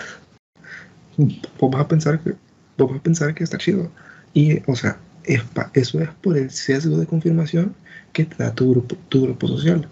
[1.18, 2.36] vos vas a pensar que
[2.78, 3.92] vos vas a pensar que está chido.
[4.34, 7.76] Y, o sea, eso es por el sesgo de confirmación
[8.14, 9.88] que te da tu grupo, tu grupo social.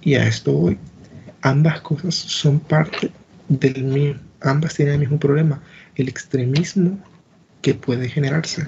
[0.00, 0.78] Y a esto voy.
[1.42, 3.10] Ambas cosas son parte
[3.48, 5.60] del mismo, ambas tienen el mismo problema,
[5.96, 6.98] el extremismo
[7.60, 8.66] que puede generarse.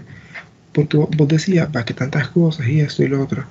[0.73, 3.45] Porque vos, decías, va, que tantas cosas y esto y lo otro.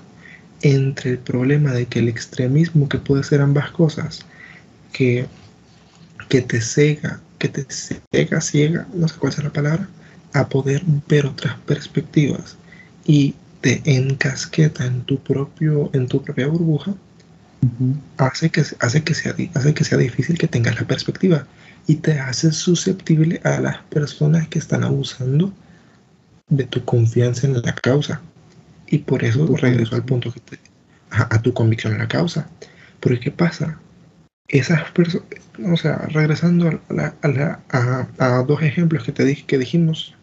[0.63, 4.21] Entre el problema de que el extremismo que puede ser ambas cosas,
[4.91, 5.28] que,
[6.30, 9.88] que te cega, que te cega, ciega, no sé cuál es la palabra,
[10.34, 12.58] a poder ver otras perspectivas
[13.06, 16.93] y te encasqueta en tu propio en tu propia burbuja
[18.17, 21.47] hace que hace que sea hace que sea difícil que tengas la perspectiva
[21.88, 25.54] y te hace susceptible a las personas que están abusando
[26.49, 28.21] de tu confianza en la causa
[28.93, 30.60] y por eso regreso al punto que te,
[31.10, 32.47] a, tu convicción en la causa
[32.99, 33.79] porque qué pasa
[34.47, 35.25] esas personas
[35.65, 37.60] o sea regresando a,
[38.19, 40.15] a, dos ejemplos que te dije que dijimos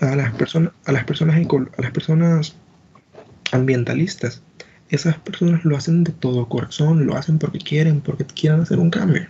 [0.00, 2.56] a las personas, a las personas, a las personas
[3.52, 4.42] ambientalistas.
[4.88, 8.90] Esas personas lo hacen de todo corazón, lo hacen porque quieren, porque quieren hacer un
[8.90, 9.26] cambio,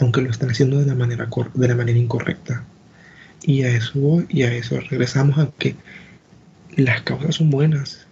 [0.00, 2.64] aunque lo están haciendo de la manera, de la manera incorrecta.
[3.42, 5.76] Y a eso y a eso regresamos a que
[6.76, 8.06] las causas son buenas,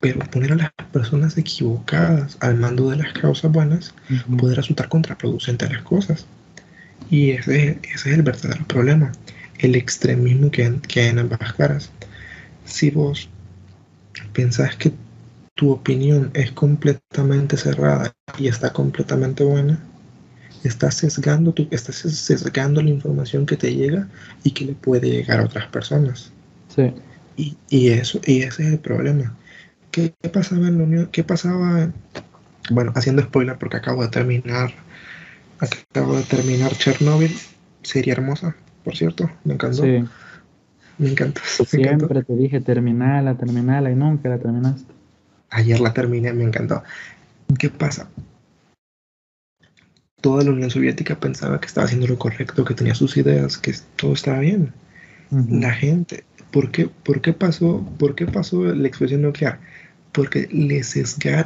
[0.00, 3.94] pero poner a las personas equivocadas al mando de las causas buenas
[4.38, 6.26] puede resultar contraproducente a las cosas.
[7.10, 9.12] Y ese, ese es el verdadero problema
[9.58, 11.90] el extremismo que, hay en ambas caras.
[12.64, 13.28] Si vos
[14.32, 14.92] pensás que
[15.54, 19.78] tu opinión es completamente cerrada y está completamente buena,
[20.64, 24.08] estás sesgando, tu, estás sesgando la información que te llega
[24.42, 26.32] y que le puede llegar a otras personas.
[26.74, 26.92] Sí.
[27.36, 29.34] Y, eso, y ese es el problema.
[29.90, 31.08] ¿Qué, pasaba en la Unión?
[31.12, 31.90] ¿Qué pasaba?
[32.70, 34.72] Bueno, haciendo spoiler porque acabo de terminar,
[35.58, 37.32] acabo de terminar Chernobyl,
[37.82, 39.82] serie hermosa, por cierto, me encantó.
[39.82, 40.04] Sí.
[40.98, 41.40] Me encantó.
[41.44, 44.92] Siempre te dije terminala, terminala y nunca la terminaste.
[45.50, 46.82] Ayer la terminé, me encantó.
[47.58, 48.08] ¿Qué pasa?
[50.20, 53.74] Toda la Unión Soviética pensaba que estaba haciendo lo correcto, que tenía sus ideas, que
[53.96, 54.72] todo estaba bien.
[55.30, 59.58] La gente, ¿por qué, por qué pasó, por qué pasó la explosión nuclear?
[60.12, 60.94] Porque les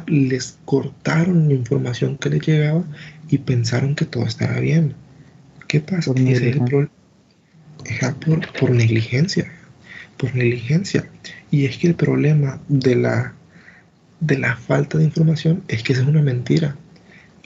[0.05, 2.83] les cortaron la información que les llegaba
[3.27, 4.93] y pensaron que todo estaba bien.
[5.67, 6.11] ¿Qué pasa?
[6.15, 6.91] Ese es el problema
[8.23, 9.51] por, por negligencia,
[10.17, 11.09] por negligencia.
[11.49, 13.33] Y es que el problema de la,
[14.19, 16.75] de la falta de información es que es una mentira.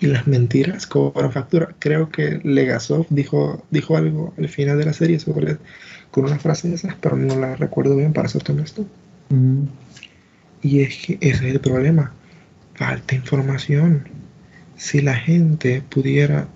[0.02, 1.74] Y las mentiras cobran factura.
[1.80, 5.58] Creo que Legasov dijo, dijo algo al final de la serie sobre
[6.14, 8.86] con una frase de esas, pero no la recuerdo bien para ser honesto.
[9.30, 9.64] Mm.
[10.62, 12.14] Y es que ese es el problema.
[12.76, 14.08] Falta información.
[14.76, 16.48] Si la gente pudiera,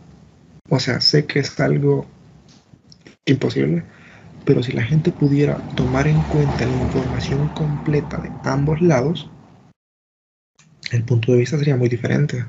[0.69, 2.05] o sea, sé que es algo
[3.25, 3.83] imposible,
[4.45, 9.29] Pero si la gente pudiera tomar en cuenta la información completa de ambos lados,
[10.91, 12.45] el punto de vista sería muy diferente.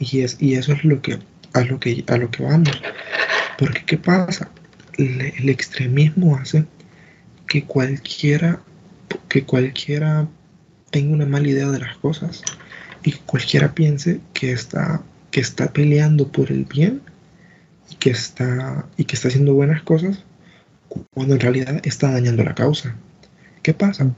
[0.00, 1.20] y, es, y eso es lo que,
[1.52, 2.82] a, lo que, a lo que vamos.
[3.56, 4.50] Porque ¿qué pasa?
[4.98, 6.64] El extremismo hace
[7.46, 8.60] que cualquiera,
[9.28, 10.28] que cualquiera
[10.90, 12.42] tenga una mala idea de las cosas
[13.04, 17.02] y cualquiera piense que está, que está peleando por el bien
[17.90, 20.24] y que está, y que está haciendo buenas cosas
[21.12, 22.94] cuando en realidad está dañando la causa.
[23.62, 24.14] ¿Qué pasa?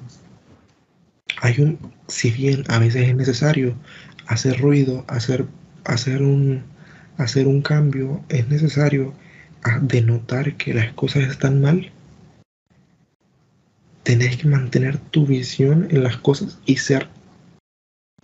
[1.41, 3.75] Hay un, si bien a veces es necesario
[4.27, 5.47] hacer ruido, hacer,
[5.85, 6.63] hacer, un,
[7.17, 9.15] hacer un cambio, es necesario
[9.81, 11.93] denotar que las cosas están mal,
[14.03, 17.09] tenés que mantener tu visión en las cosas y ser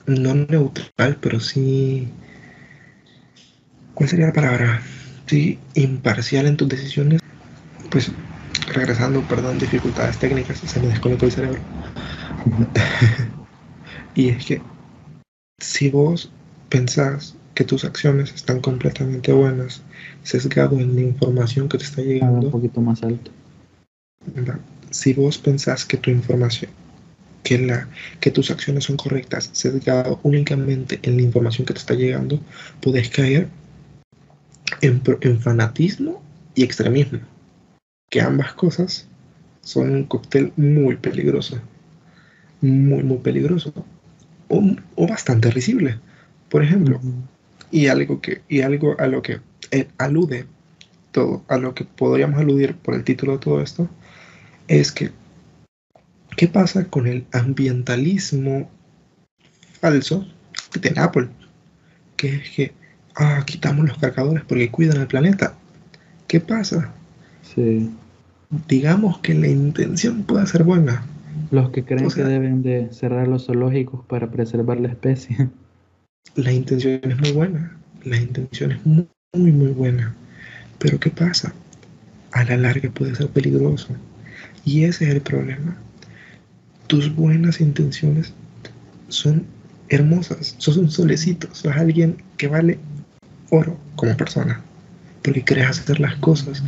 [0.06, 2.08] no neutral, pero sí.
[3.94, 4.82] ¿Cuál sería la palabra?
[5.26, 7.20] Sí, imparcial en tus decisiones.
[7.90, 8.10] Pues
[8.72, 11.60] regresando, perdón, dificultades técnicas, se me desconectó el cerebro.
[14.14, 14.62] y es que
[15.60, 16.30] si vos
[16.68, 19.82] pensás que tus acciones están completamente buenas,
[20.22, 22.46] sesgado en la información que te está llegando.
[22.46, 23.30] Un poquito más alto.
[24.90, 26.70] Si vos pensás que tu información,
[27.42, 27.88] que, la,
[28.20, 32.40] que tus acciones son correctas, sesgado únicamente en la información que te está llegando,
[32.80, 33.48] puedes caer
[34.80, 36.22] en, en fanatismo
[36.54, 37.20] y extremismo.
[38.10, 39.08] Que ambas cosas
[39.62, 41.58] son un cóctel muy peligroso.
[42.60, 43.72] Muy, muy peligroso.
[44.48, 44.62] O,
[44.94, 45.98] o bastante risible.
[46.48, 47.00] Por ejemplo,
[47.72, 49.40] y algo, que, y algo a lo que
[49.72, 50.44] eh, alude
[51.10, 53.88] todo, a lo que podríamos aludir por el título de todo esto,
[54.68, 55.10] es que,
[56.36, 58.70] ¿qué pasa con el ambientalismo
[59.80, 60.26] falso
[60.70, 61.28] que tiene Apple?
[62.16, 62.72] Que es que,
[63.16, 65.54] ah, quitamos los cargadores porque cuidan el planeta.
[66.28, 66.92] ¿Qué pasa?
[67.54, 67.90] Sí.
[68.68, 71.04] Digamos que la intención puede ser buena.
[71.50, 75.48] Los que creen que deben de cerrar los zoológicos para preservar la especie.
[76.34, 80.14] La intención es muy buena, la intención es muy, muy, buena.
[80.78, 81.52] Pero ¿qué pasa?
[82.32, 83.88] A la larga puede ser peligroso.
[84.64, 85.76] Y ese es el problema.
[86.86, 88.32] Tus buenas intenciones
[89.08, 89.44] son
[89.90, 90.54] hermosas.
[90.58, 91.48] Sos un solecito.
[91.52, 92.78] Sos alguien que vale
[93.50, 94.62] oro como persona.
[95.22, 96.62] Porque querés hacer las cosas.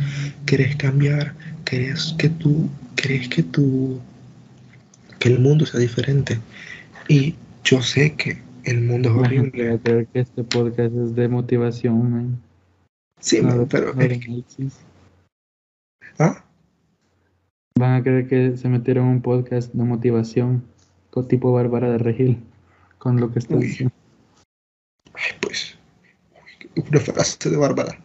[0.45, 1.33] Querés cambiar.
[1.65, 2.69] Querés que tú.
[2.95, 3.99] Querés que tú.
[5.17, 6.39] Que el mundo sea diferente.
[7.07, 9.79] Y yo sé que el mundo es horrible.
[9.83, 12.41] Creo que este podcast es de motivación, man.
[13.19, 13.93] Sí, pero.
[16.19, 16.43] ¿Ah?
[17.77, 20.63] Van a creer que se metieron un podcast de motivación,
[21.09, 22.43] con tipo Bárbara de Regil,
[22.97, 23.93] con lo que está diciendo.
[25.13, 25.77] Ay, pues.
[26.75, 27.99] una frase de Bárbara.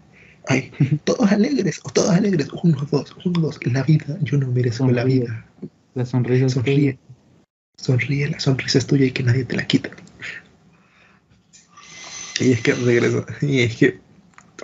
[0.46, 0.72] Ay,
[1.04, 2.48] todos alegres, o todos alegres.
[2.62, 3.64] Uno, dos, uno, dos.
[3.66, 5.46] La vida, yo no merezco la vida.
[5.94, 6.98] La sonrisa sonríe.
[7.76, 9.90] Sonríe, la sonrisa es tuya y que nadie te la quita.
[12.40, 13.24] Y es que regreso.
[13.42, 13.98] Y es que,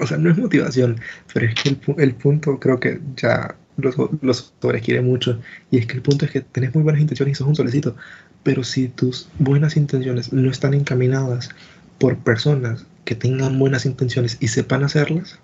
[0.00, 1.00] o sea, no es motivación,
[1.32, 5.40] pero es que el, punto creo que ya los, los sobrequiere mucho.
[5.70, 7.96] Y es que el punto es que tenés muy buenas intenciones y sos un solecito.
[8.42, 11.50] Pero si tus buenas intenciones no están encaminadas
[11.98, 15.38] por personas que tengan buenas intenciones y sepan hacerlas,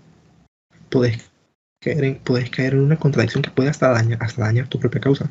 [0.91, 1.31] podés
[1.81, 5.01] caer en, podés caer en una contradicción que puede hasta dañar, hasta dañar tu propia
[5.01, 5.31] causa.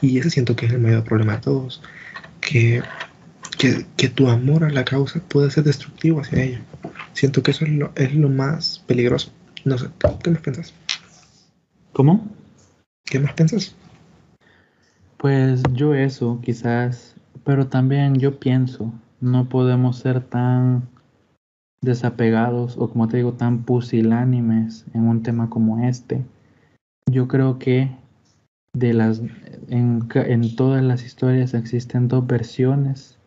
[0.00, 1.82] Y ese siento que es el mayor problema de todos.
[2.40, 2.82] Que
[3.58, 6.60] que, tu amor a la causa puede ser destructivo hacia ella.
[7.12, 9.32] Siento que eso es lo, es lo más peligroso.
[9.64, 9.88] No sé,
[10.22, 10.72] ¿qué más piensas?
[11.92, 12.28] ¿Cómo?
[13.04, 13.74] ¿Qué más piensas?
[15.16, 20.88] Pues yo eso, quizás, pero también yo pienso, no podemos ser tan
[21.80, 26.24] desapegados o como te digo, tan pusilánimes en un tema como este.
[27.10, 27.90] Yo creo que
[28.72, 29.20] de las
[29.68, 33.17] en, en todas las historias existen dos versiones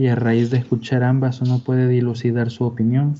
[0.00, 3.16] y a raíz de escuchar ambas uno puede dilucidar su opinión.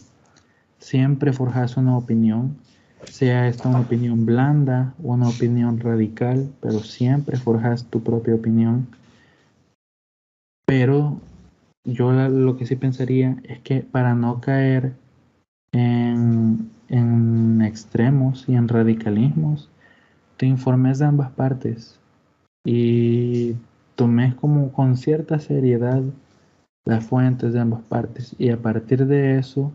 [0.79, 2.57] Siempre forjas una opinión,
[3.05, 8.87] sea esta una opinión blanda o una opinión radical, pero siempre forjas tu propia opinión.
[10.65, 11.21] Pero
[11.85, 14.95] yo lo que sí pensaría es que para no caer
[15.73, 19.69] en, en extremos y en radicalismos,
[20.39, 22.01] te informes de ambas partes
[22.65, 23.57] y
[23.97, 26.03] tomes como con cierta seriedad
[26.85, 29.73] las fuentes de ambas partes y a partir de eso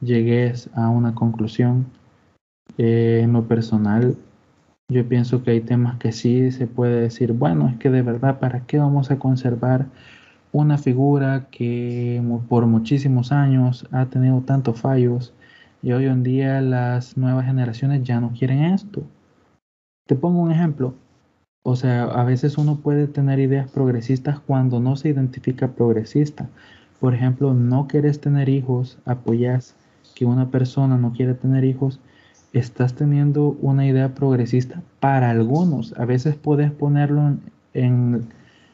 [0.00, 1.86] llegues a una conclusión.
[2.76, 4.16] Eh, en lo personal,
[4.88, 8.38] yo pienso que hay temas que sí se puede decir, bueno, es que de verdad,
[8.38, 9.86] ¿para qué vamos a conservar
[10.52, 15.34] una figura que por muchísimos años ha tenido tantos fallos
[15.82, 19.02] y hoy en día las nuevas generaciones ya no quieren esto?
[20.06, 20.94] Te pongo un ejemplo.
[21.70, 26.48] O sea, a veces uno puede tener ideas progresistas cuando no se identifica progresista.
[26.98, 29.74] Por ejemplo, no quieres tener hijos, apoyas
[30.14, 32.00] que una persona no quiere tener hijos,
[32.54, 35.92] estás teniendo una idea progresista para algunos.
[35.98, 37.36] A veces puedes ponerlo
[37.74, 38.26] en,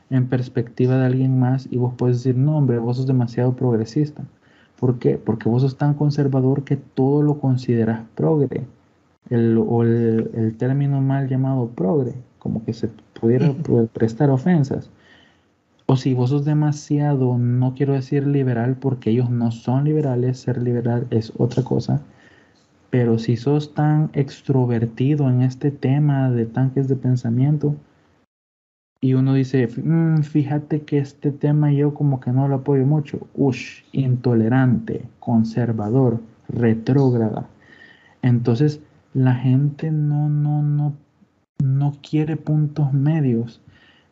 [0.09, 4.22] en, perspectiva de alguien más y vos puedes decir, no, hombre, vos sos demasiado progresista.
[4.78, 5.18] ¿Por qué?
[5.18, 8.62] Porque vos sos tan conservador que todo lo consideras progre.
[9.30, 12.14] El, o el término mal llamado progre
[12.45, 13.55] como que se pudiera
[13.95, 14.90] prestar ofensas.
[15.86, 20.62] O si vos sos demasiado, no quiero decir liberal porque ellos no son liberales, ser
[20.62, 22.03] liberal es otra cosa,
[22.90, 27.74] pero si sos tan extrovertido en este tema de tanques de pensamiento
[29.01, 33.26] y uno dice, mm, fíjate que este tema yo como que no lo apoyo mucho,
[33.34, 37.49] ush, intolerante, conservador, retrógrada.
[38.20, 38.80] Entonces
[39.14, 40.92] la gente no, no, no
[41.62, 43.61] no quiere puntos medios.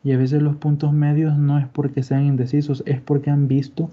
[0.04, 3.90] Y a veces los puntos medios no es porque sean indecisos, es porque han visto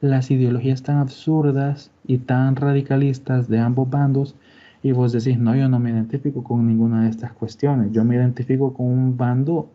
[0.00, 4.36] las ideologías tan absurdas y tan radicalistas de ambos bandos.
[4.82, 8.16] Y vos decís, no, yo no me identifico con ninguna de estas cuestiones, yo me
[8.16, 9.70] identifico con un bando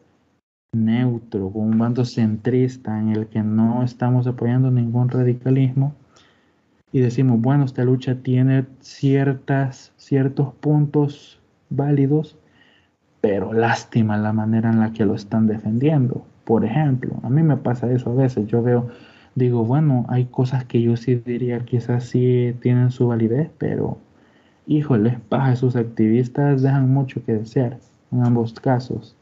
[0.71, 5.95] neutro, con un bando centrista en el que no estamos apoyando ningún radicalismo
[6.91, 11.39] y decimos, bueno, esta lucha tiene ciertas, ciertos puntos
[11.69, 12.35] válidos,
[13.21, 16.25] pero lástima la manera en la que lo están defendiendo.
[16.45, 18.89] Por ejemplo, a mí me pasa eso a veces, yo veo,
[19.35, 23.97] digo, bueno, hay cosas que yo sí diría quizás sí tienen su validez, pero
[24.67, 27.79] híjole, paja, sus activistas dejan mucho que desear
[28.11, 29.15] en ambos casos.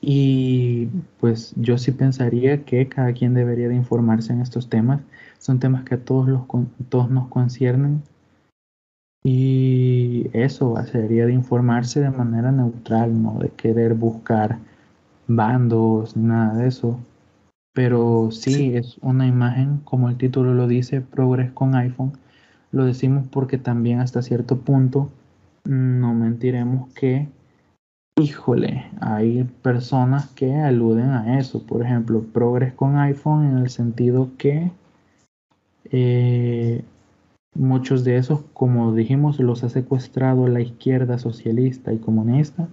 [0.00, 0.88] Y
[1.18, 5.00] pues yo sí pensaría que cada quien debería de informarse en estos temas.
[5.38, 6.42] Son temas que a todos, los,
[6.90, 8.02] todos nos conciernen
[9.26, 14.58] y eso sería de informarse de manera neutral, no de querer buscar
[15.26, 17.00] bandos ni nada de eso.
[17.72, 22.12] Pero sí, es una imagen, como el título lo dice, Progress con iPhone.
[22.70, 25.10] Lo decimos porque también hasta cierto punto
[25.64, 27.28] no mentiremos que,
[28.20, 31.62] híjole, hay personas que aluden a eso.
[31.66, 34.70] Por ejemplo, Progress con iPhone en el sentido que
[35.90, 36.84] eh,
[37.54, 42.68] Muchos de esos, como dijimos, los ha secuestrado la izquierda socialista y comunista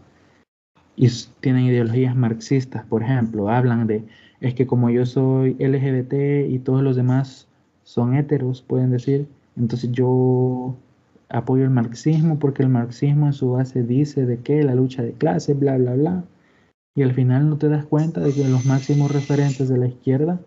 [0.95, 1.07] y
[1.39, 4.03] tienen ideologías marxistas, por ejemplo, hablan de,
[4.39, 7.47] es que como yo soy LGBT y todos los demás
[7.83, 10.75] son heteros, pueden decir, entonces yo
[11.29, 15.13] apoyo el marxismo porque el marxismo en su base dice de que la lucha de
[15.13, 16.23] clase, bla, bla, bla.
[16.93, 20.41] Y al final no te das cuenta de que los máximos referentes de la izquierda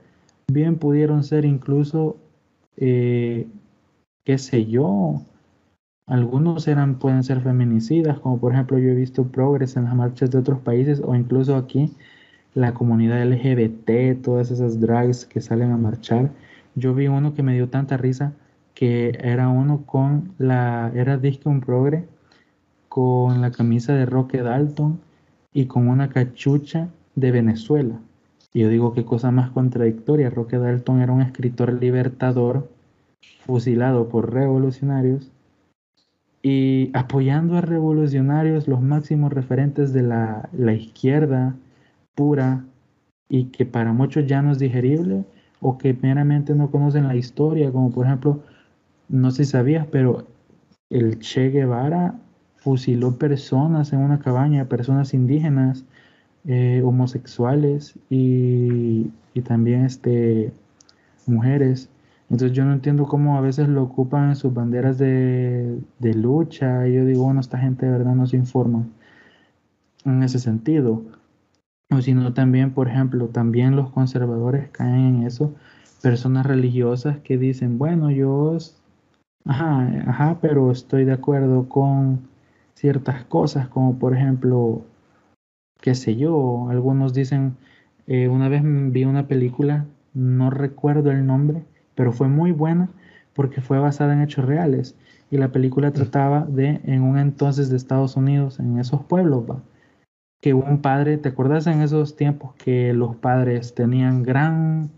[0.47, 2.16] bien pudieron ser incluso
[2.76, 3.47] eh,
[4.25, 5.22] qué sé yo.
[6.07, 10.31] Algunos eran, pueden ser feminicidas, como por ejemplo yo he visto progres en las marchas
[10.31, 11.93] de otros países o incluso aquí
[12.55, 16.31] la comunidad LGBT, todas esas drags que salen a marchar.
[16.75, 18.33] Yo vi uno que me dio tanta risa
[18.75, 22.07] que era uno con la, era disque un progre
[22.89, 25.01] con la camisa de Roque Dalton
[25.53, 27.99] y con una cachucha de Venezuela.
[28.53, 30.31] Y yo digo qué cosa más contradictoria.
[30.31, 32.68] Roque Dalton era un escritor libertador
[33.45, 35.31] fusilado por revolucionarios
[36.43, 41.57] y apoyando a revolucionarios, los máximos referentes de la, izquierda
[42.14, 42.64] pura
[43.29, 45.25] y que para muchos ya no es digerible
[45.61, 48.43] o que meramente no conocen la historia, como por ejemplo,
[49.09, 50.27] no sé si sabías, pero
[50.91, 52.14] el Che Guevara
[52.57, 55.85] fusiló personas en una cabaña, personas indígenas,
[56.47, 60.53] eh, homosexuales y, y, también este,
[61.27, 61.89] mujeres.
[62.31, 66.89] Entonces yo no entiendo cómo a veces lo ocupan en sus banderas de, lucha.
[66.89, 68.87] Y yo digo, bueno, esta gente de verdad no se informa
[70.05, 71.03] en ese sentido.
[71.91, 75.55] O sino también, por ejemplo, también los conservadores caen en eso.
[76.03, 78.57] Personas religiosas que dicen, bueno, yo,
[79.45, 82.20] ajá, ajá, pero estoy de acuerdo con
[82.75, 84.83] ciertas cosas, como por ejemplo,
[85.81, 87.57] qué sé yo, algunos dicen,
[88.07, 91.64] eh, una vez vi una película, no recuerdo el nombre,
[91.95, 92.89] pero fue muy buena
[93.35, 94.97] porque fue basada en hechos reales
[95.31, 99.61] y la película trataba de en un entonces de Estados Unidos, en esos pueblos, ¿va?
[100.41, 104.91] que un padre, ¿te acuerdas en esos tiempos que los padres tenían gran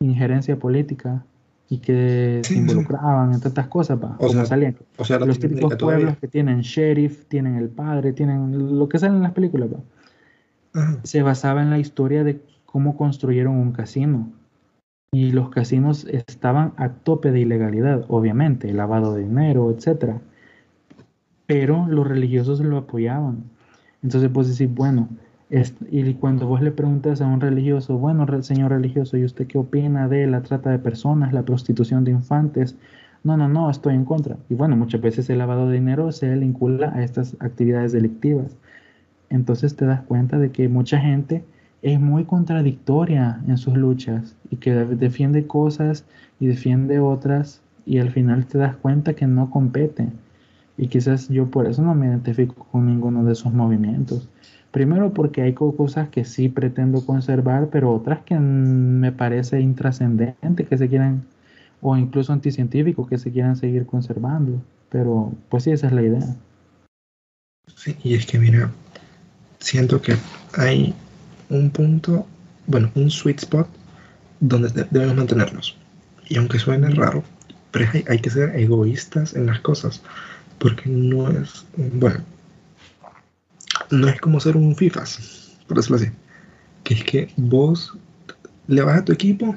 [0.00, 1.24] injerencia política
[1.68, 4.16] y que se involucraban en tantas cosas, ¿va?
[4.18, 4.76] como salían.
[4.98, 9.16] O sea, los típicos pueblos que tienen sheriff, tienen el padre, tienen lo que sale
[9.16, 11.00] en las películas, ¿va?
[11.02, 14.30] se basaba en la historia de cómo construyeron un casino
[15.14, 20.14] y los casinos estaban a tope de ilegalidad, obviamente, lavado de dinero, etc.
[21.46, 23.44] pero los religiosos lo apoyaban.
[24.02, 25.10] Entonces vos decís, bueno,
[25.90, 30.08] y cuando vos le preguntas a un religioso, bueno, señor religioso, ¿y usted qué opina
[30.08, 32.78] de la trata de personas, la prostitución de infantes?
[33.22, 34.38] No, no, no, estoy en contra.
[34.48, 38.56] Y bueno, muchas veces el lavado de dinero se vincula a estas actividades delictivas.
[39.28, 41.44] Entonces te das cuenta de que mucha gente
[41.82, 46.04] es muy contradictoria en sus luchas y que defiende cosas
[46.38, 50.08] y defiende otras y al final te das cuenta que no compete.
[50.78, 54.28] Y quizás yo por eso no me identifico con ninguno de esos movimientos.
[54.70, 60.78] Primero porque hay cosas que sí pretendo conservar, pero otras que me parece intrascendente que
[60.78, 61.24] se quieran,
[61.82, 64.62] o incluso anticientíficos que se quieran seguir conservando.
[64.88, 66.36] Pero pues sí, esa es la idea.
[67.74, 68.70] Sí, y es que mira,
[69.58, 70.14] siento que
[70.56, 70.94] hay
[71.52, 72.26] un punto,
[72.66, 73.68] bueno, un sweet spot
[74.40, 75.76] donde debemos mantenernos.
[76.28, 77.22] Y aunque suene raro,
[77.70, 80.02] pero hay, que ser egoístas en las cosas,
[80.58, 82.20] porque no es, bueno,
[83.90, 86.08] no es como ser un FIFAs, por decirlo así,
[86.84, 87.96] que es que vos
[88.66, 89.56] le vas a tu equipo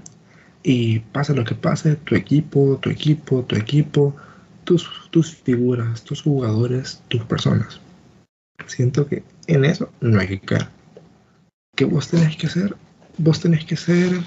[0.64, 4.16] y pasa lo que pase, tu equipo, tu equipo, tu equipo,
[4.64, 7.80] tus, tus figuras, tus jugadores, tus personas.
[8.66, 10.75] Siento que en eso no hay que caer.
[11.76, 12.76] Que vos tenés que ser,
[13.18, 14.22] vos tenés que ser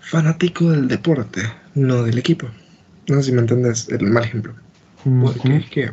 [0.00, 1.42] fanático del deporte,
[1.74, 2.48] no del equipo.
[3.08, 4.54] No sé si me entendés el mal ejemplo.
[5.04, 5.92] Porque es que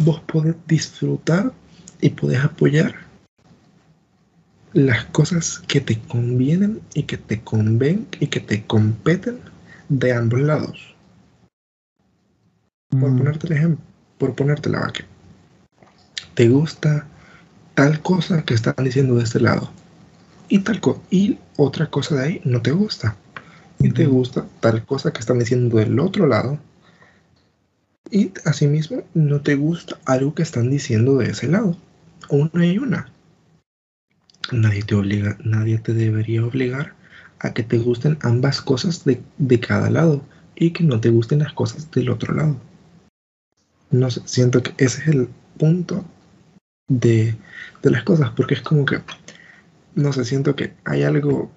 [0.00, 1.52] vos podés disfrutar
[2.00, 2.94] y podés apoyar
[4.74, 9.38] las cosas que te convienen y que te conven y que te competen
[9.88, 10.94] de ambos lados.
[12.90, 13.84] Por ponerte el ejemplo,
[14.18, 15.04] por ponerte la vaca.
[16.34, 17.06] Te gusta
[17.74, 19.70] tal cosa que están diciendo de este lado
[20.48, 23.16] y tal y otra cosa de ahí no te gusta.
[23.78, 26.58] Y te gusta tal cosa que están diciendo del otro lado.
[28.10, 31.76] Y asimismo no te gusta algo que están diciendo de ese lado.
[32.28, 33.10] Una y una.
[34.52, 36.94] Nadie te obliga, nadie te debería obligar
[37.40, 40.22] a que te gusten ambas cosas de, de cada lado
[40.54, 42.56] y que no te gusten las cosas del otro lado.
[43.90, 46.04] No sé, siento que ese es el punto
[46.88, 47.34] de,
[47.82, 49.00] de las cosas, porque es como que
[49.94, 51.50] no sé, siento que hay algo.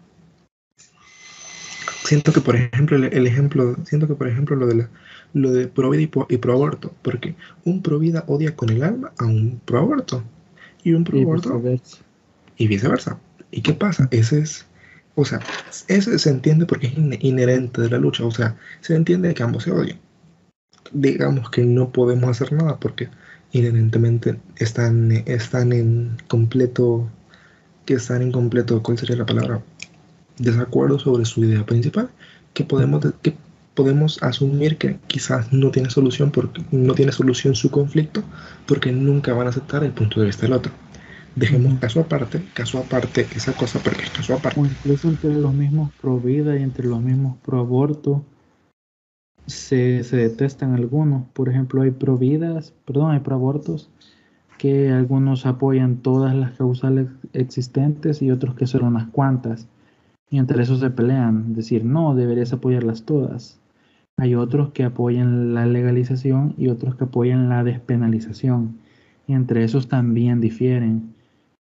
[2.04, 4.90] Siento que, por ejemplo, el, ejemplo, siento que, por ejemplo, lo de la,
[5.34, 9.12] lo de pro vida y pro, aborto, porque un pro vida odia con el alma
[9.18, 10.24] a un pro aborto
[10.84, 11.62] y un pro aborto
[12.56, 13.20] y viceversa.
[13.52, 14.08] ¿Y qué pasa?
[14.12, 14.66] Ese es,
[15.16, 15.42] o sea,
[15.88, 19.64] ese se entiende porque es inherente de la lucha, o sea, se entiende que ambos
[19.64, 20.00] se odian.
[20.94, 23.10] Digamos que no podemos hacer nada porque
[23.52, 27.10] inherentemente están, están en completo
[27.86, 29.62] que están en completo, ¿cuál sería la palabra?
[30.38, 32.10] Desacuerdo sobre su idea principal,
[32.54, 33.36] que podemos, que
[33.74, 38.24] podemos asumir que quizás no tiene solución porque no tiene solución su conflicto
[38.66, 40.72] porque nunca van a aceptar el punto de vista del otro.
[41.36, 44.60] Dejemos caso aparte, caso aparte esa cosa porque es caso aparte.
[44.60, 48.26] O incluso entre los mismos pro vida y entre los mismos pro aborto
[49.48, 51.24] se, se detestan algunos.
[51.34, 53.90] Por ejemplo, hay pro vidas, perdón, hay pro abortos
[54.58, 59.68] que algunos apoyan todas las causales existentes y otros que solo unas cuantas.
[60.30, 63.60] Y entre esos se pelean, decir, no, deberías apoyarlas todas.
[64.18, 68.78] Hay otros que apoyan la legalización y otros que apoyan la despenalización.
[69.28, 71.14] Y entre esos también difieren.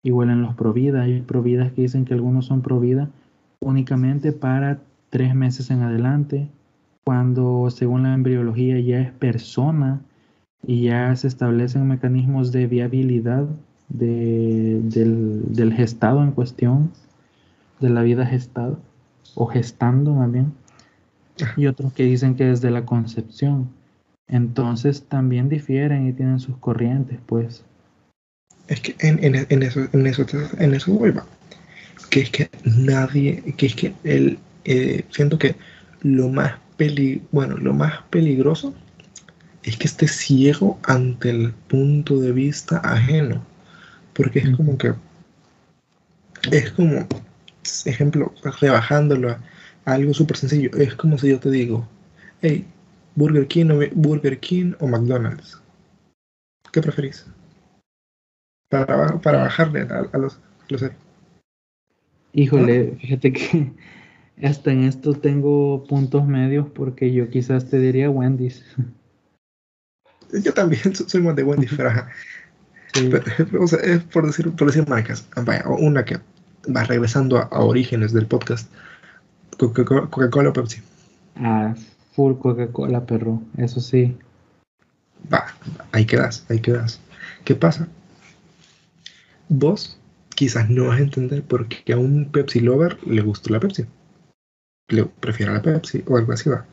[0.02, 3.10] Igual en los provida, hay providas que dicen que algunos son provida
[3.60, 6.48] únicamente para tres meses en adelante,
[7.08, 10.01] cuando según la embriología ya es persona
[10.62, 13.45] y ya se establecen mecanismos de viabilidad
[13.88, 16.91] del, gestado en cuestión,
[17.80, 18.78] de la vida gestada,
[19.36, 20.51] o gestando más bien,
[21.55, 23.70] y otros que dicen que desde la concepción.
[24.28, 27.64] Entonces también difieren y tienen sus corrientes, pues.
[28.68, 29.34] Es que en,
[29.64, 30.26] eso, en eso,
[30.60, 31.26] en eso vuelva.
[32.10, 35.55] Que es que nadie, que es que el, eh, siento que
[36.01, 38.74] lo más peli, bueno, lo más peligroso
[39.64, 43.46] es que esté ciego ante el punto de vista ajeno.
[44.14, 44.94] Porque es como que,
[46.52, 47.08] es como,
[47.86, 49.42] ejemplo, rebajándolo a,
[49.86, 51.88] algo súper sencillo, es como si yo te digo,
[52.42, 52.66] hey,
[53.16, 55.62] Burger King o, Burger King o McDonald's.
[56.72, 57.26] ¿Qué preferís?
[58.70, 60.84] Para, para bajarle a, los, los
[62.34, 63.72] Híjole, fíjate que
[64.44, 68.64] hasta en esto tengo puntos medios porque yo quizás te diría Wendy's.
[70.44, 71.94] Yo también soy más de Wendy, pero,
[73.62, 75.26] o sea, es por decir, por decir marcas.
[75.42, 76.20] Vaya, una que
[76.76, 78.70] va regresando a, orígenes del podcast.
[79.58, 80.82] Coca-Cola o Pepsi.
[81.38, 81.74] Ah,
[82.14, 83.42] full Coca-Cola, perro.
[83.58, 84.18] Eso sí.
[85.32, 85.46] Va,
[85.94, 87.00] ahí quedas, ahí quedas.
[87.46, 87.88] ¿Qué pasa?
[89.50, 89.98] Vos
[90.36, 93.86] quizás no vas a entender por qué a un Pepsi lover le gustó la Pepsi.
[94.90, 96.66] Le prefiere la Pepsi o algo así va.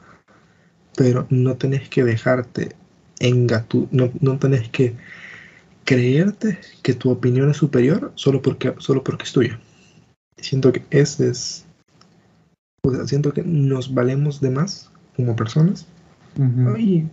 [0.96, 2.76] Pero no tenés que dejarte
[3.18, 4.94] engatu, no, no tenés que
[5.84, 9.60] creerte que tu opinión es superior solo porque, solo porque es tuya.
[10.38, 11.64] Siento que ese es.
[12.82, 15.86] O sea, siento que nos valemos de más como personas.
[16.78, 17.06] y,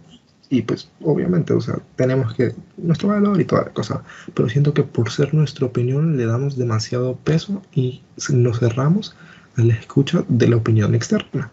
[0.50, 2.54] y, pues, obviamente, o sea, tenemos que.
[2.78, 4.04] Nuestro valor y toda la cosa.
[4.34, 9.16] Pero siento que por ser nuestra opinión le damos demasiado peso y nos cerramos
[9.58, 11.52] a la escucha de la opinión externa.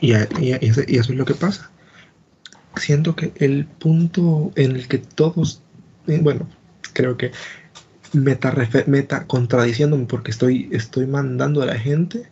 [0.00, 1.72] y, y, eso es lo que pasa
[2.76, 5.62] siento que el punto en el que todos,
[6.06, 6.48] eh, bueno,
[6.92, 7.32] creo que
[8.12, 8.54] meta,
[8.86, 12.28] meta contradiciéndome porque estoy, estoy mandando a la gente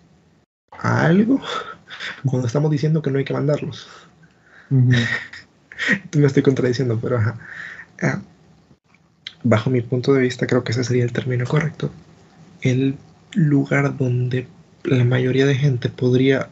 [0.72, 1.40] a algo
[2.24, 3.88] cuando estamos diciendo que no hay que mandarlos.
[4.70, 7.38] me estoy contradiciendo, pero ajá.
[8.02, 8.20] Ah,
[9.42, 11.90] bajo mi punto de vista, creo que ese sería el término correcto.
[12.60, 12.96] El
[13.34, 14.46] lugar donde
[14.84, 16.48] la mayoría de gente podría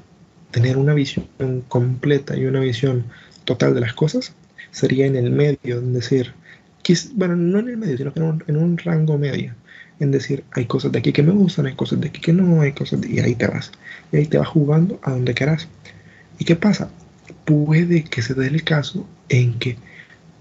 [0.51, 1.27] tener una visión
[1.69, 3.05] completa y una visión
[3.45, 4.33] total de las cosas
[4.71, 6.35] sería en el medio, en decir,
[7.15, 9.55] bueno, no en el medio, sino que en un, rango medio.
[10.01, 12.61] En decir, hay cosas de aquí que me gustan, hay cosas de aquí que no,
[12.61, 13.11] hay cosas de...
[13.11, 13.73] Y ahí te vas.
[14.13, 15.69] Y ahí te vas jugando a donde quieras.
[16.39, 16.89] ¿Y qué pasa?
[17.45, 19.77] Puede que se dé el caso en que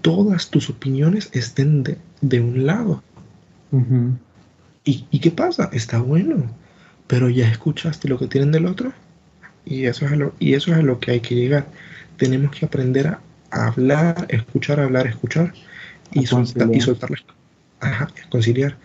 [0.00, 1.82] todas tus opiniones estén
[2.20, 3.02] de, un lado.
[4.88, 5.68] ¿Y, ¿Y, qué pasa?
[5.72, 6.50] Está bueno.
[7.06, 8.92] Pero ya escuchaste lo que tienen del otro.
[9.64, 11.66] Y eso es lo, y eso es a lo que hay que llegar
[12.18, 13.20] tenemos que aprender a,
[13.50, 15.54] hablar, escuchar, hablar, escuchar
[16.12, 17.24] y, soltar, y soltarlas.
[17.80, 18.76] Ajá, conciliar.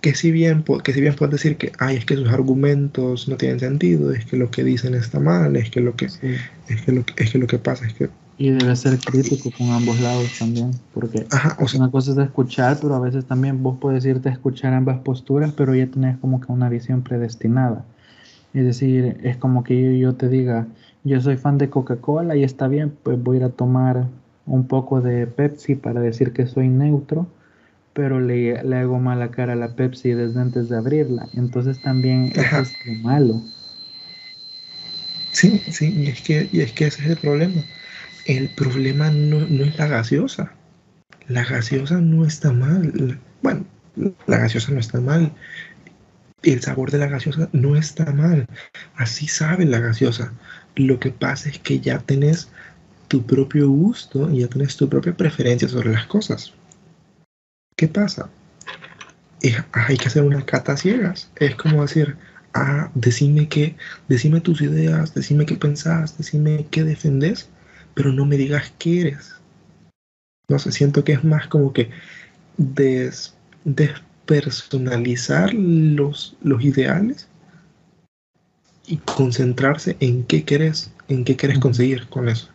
[0.00, 3.36] Que si, bien, que si bien puedes decir que ay, es que sus argumentos no
[3.36, 6.92] tienen sentido, es que lo que dicen está mal, es que lo que, es que,
[6.92, 10.38] lo, es que lo que pasa es que y debe ser crítico con ambos lados
[10.38, 14.04] también, porque Ajá, o sea, una cosa es escuchar, pero a veces también vos puedes
[14.04, 17.84] irte a escuchar ambas posturas, pero ya tenés como que una visión predestinada.
[18.52, 20.66] Es decir, es como que yo te diga,
[21.04, 24.06] yo soy fan de Coca-Cola y está bien, pues voy a ir a tomar
[24.46, 27.26] un poco de Pepsi para decir que soy neutro,
[27.92, 31.28] pero le, hago mala cara a la Pepsi desde antes de abrirla.
[31.36, 33.40] Entonces también eso es malo.
[35.32, 37.62] Sí, sí, y es, que, y es que ese es el problema.
[38.26, 40.52] El problema no, no es la gaseosa.
[41.28, 43.18] La gaseosa no está mal.
[43.42, 43.64] Bueno,
[44.26, 45.32] la gaseosa no está mal.
[46.42, 48.46] El sabor de la gaseosa no está mal.
[48.96, 50.32] Así sabe la gaseosa.
[50.76, 52.48] Lo que pasa es que ya tenés
[53.08, 56.52] tu propio gusto y ya tenés tu propia preferencia sobre las cosas.
[57.76, 58.30] ¿Qué pasa?
[59.72, 61.30] hay que hacer una cata ciegas.
[61.36, 62.16] Es como decir,
[62.54, 63.76] ah, decime qué,
[64.08, 67.48] decime tus ideas, decime qué pensás, decime qué defendés,
[67.94, 69.34] pero no me digas qué eres.
[70.48, 71.90] No sé, siento que es más como que
[73.64, 77.28] despersonalizar los, los ideales
[78.86, 82.50] y concentrarse en qué querés, en qué querés conseguir con eso.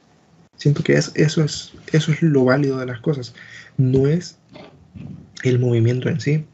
[0.58, 3.34] Siento que es, eso, es, eso es lo válido de las cosas.
[3.78, 4.38] No es
[5.44, 6.46] el movimiento en sí,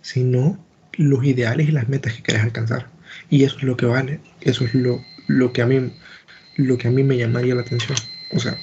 [0.00, 0.58] sino
[0.94, 2.86] los ideales y las metas que querés alcanzar.
[3.28, 5.92] Y eso es lo que vale, eso es lo, lo, que, a mí,
[6.56, 7.98] lo que a mí me llamaría la atención.
[8.32, 8.56] O sea,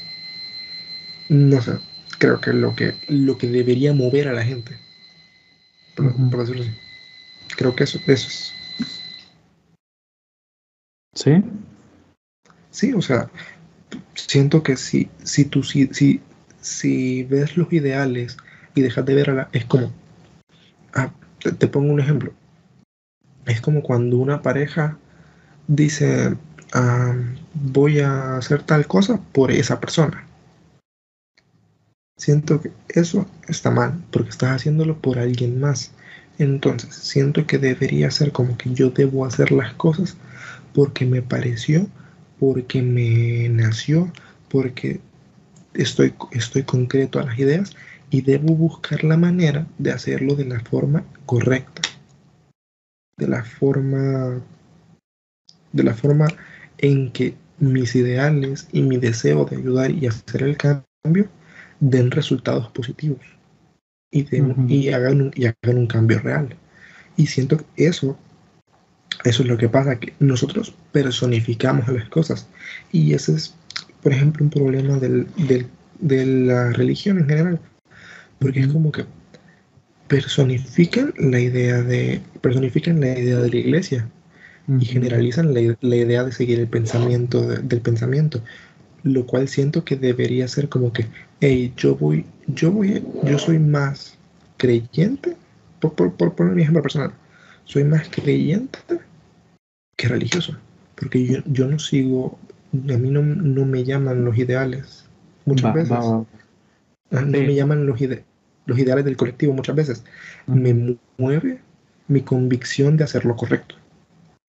[1.29, 1.73] no sé,
[2.19, 4.77] creo que lo que, lo que debería mover a la gente,
[5.95, 6.71] por, decirlo así.
[7.55, 8.53] Creo que eso, eso es
[11.13, 11.43] ¿Sí?
[12.69, 13.29] Sí, o sea,
[14.13, 16.21] siento que si, si tú si, si,
[16.61, 18.37] si ves los ideales
[18.75, 19.49] y dejas de ver a la...
[19.51, 19.91] Es como...
[20.93, 22.33] Ah, te, pongo un ejemplo.
[23.47, 24.99] Es como cuando una pareja
[25.67, 26.35] dice,
[27.61, 30.25] voy a hacer tal cosa por esa persona.
[32.17, 35.91] Siento que eso está mal, porque estás haciéndolo por alguien más.
[36.39, 40.17] Entonces, siento que debería ser como que yo debo hacer las cosas
[40.73, 41.87] porque me pareció,
[42.39, 44.11] porque me nació,
[44.49, 44.99] porque
[45.73, 47.75] estoy, estoy concreto a las ideas
[48.09, 51.81] y debo buscar la manera de hacerlo de la forma correcta,
[53.17, 54.41] de la forma,
[55.73, 56.27] de la forma
[56.77, 61.27] en que mis ideales y mi deseo de ayudar y hacer el cambio
[61.79, 63.21] den resultados positivos
[64.11, 64.25] y,
[64.67, 66.55] y, hagan, un, y hagan un cambio real.
[67.15, 68.17] Y siento que eso
[69.23, 72.47] eso es lo que pasa, que nosotros personificamos las cosas.
[72.91, 73.55] Y ese es,
[74.01, 75.27] por ejemplo, un problema del,
[75.99, 77.59] de la religión en general.
[78.39, 79.05] Porque es como que
[80.07, 84.09] personifican la idea de, personifican la idea de la iglesia
[84.67, 88.41] y generalizan la, idea de seguir el pensamiento del pensamiento.
[89.03, 91.05] lo cual siento que debería ser como que,
[91.39, 94.17] hey, yo voy, yo voy, yo soy más
[94.57, 95.37] creyente,
[95.79, 97.13] por, poner mi ejemplo personal,
[97.63, 98.79] soy más creyente
[99.95, 100.57] que religioso,
[100.95, 102.37] porque yo, no sigo,
[102.73, 105.05] a mí no, me llaman los ideales
[105.45, 105.91] muchas veces.
[105.91, 107.99] Ah, no me llaman los,
[108.65, 110.03] los ideales del colectivo muchas veces.
[110.45, 111.61] Me mueve
[112.09, 113.75] mi convicción de hacer lo correcto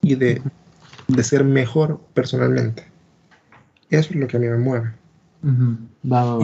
[0.09, 0.43] y de,
[1.07, 2.85] de ser mejor personalmente.
[3.91, 4.93] Eso es lo que a mí me mueve.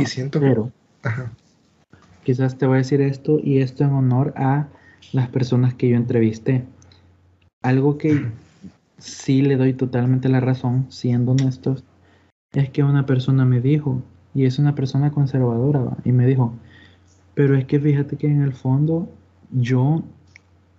[0.00, 0.70] y siento Pero,
[2.24, 4.68] Quizás te voy a decir esto y esto en honor a
[5.12, 6.64] las personas que yo entrevisté.
[7.62, 8.26] Algo que
[8.98, 11.84] sí le doy totalmente la razón, siendo honestos,
[12.52, 14.02] es que una persona me dijo,
[14.34, 16.54] y es una persona conservadora, y me dijo,
[17.34, 19.08] pero es que fíjate que en el fondo
[19.50, 20.02] yo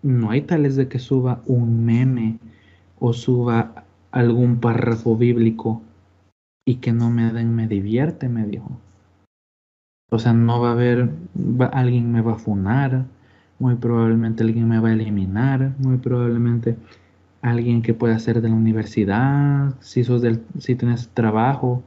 [0.01, 2.39] no hay tales de que suba un meme
[2.99, 5.81] o suba algún párrafo bíblico
[6.65, 8.71] y que no me den me divierte, me dijo.
[10.11, 11.09] O sea, no va a haber,
[11.71, 13.05] alguien me va a funar,
[13.59, 16.77] muy probablemente alguien me va a eliminar, muy probablemente
[17.41, 21.83] alguien que pueda ser de la universidad, si, sos del, si tienes trabajo,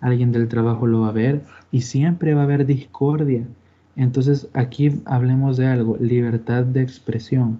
[0.00, 3.44] alguien del trabajo lo va a ver y siempre va a haber discordia.
[3.96, 7.58] Entonces aquí hablemos de algo, libertad de expresión.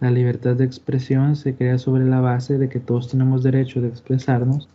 [0.00, 3.88] La libertad de expresión se crea sobre la base de que todos tenemos derecho de
[3.88, 4.68] expresarnos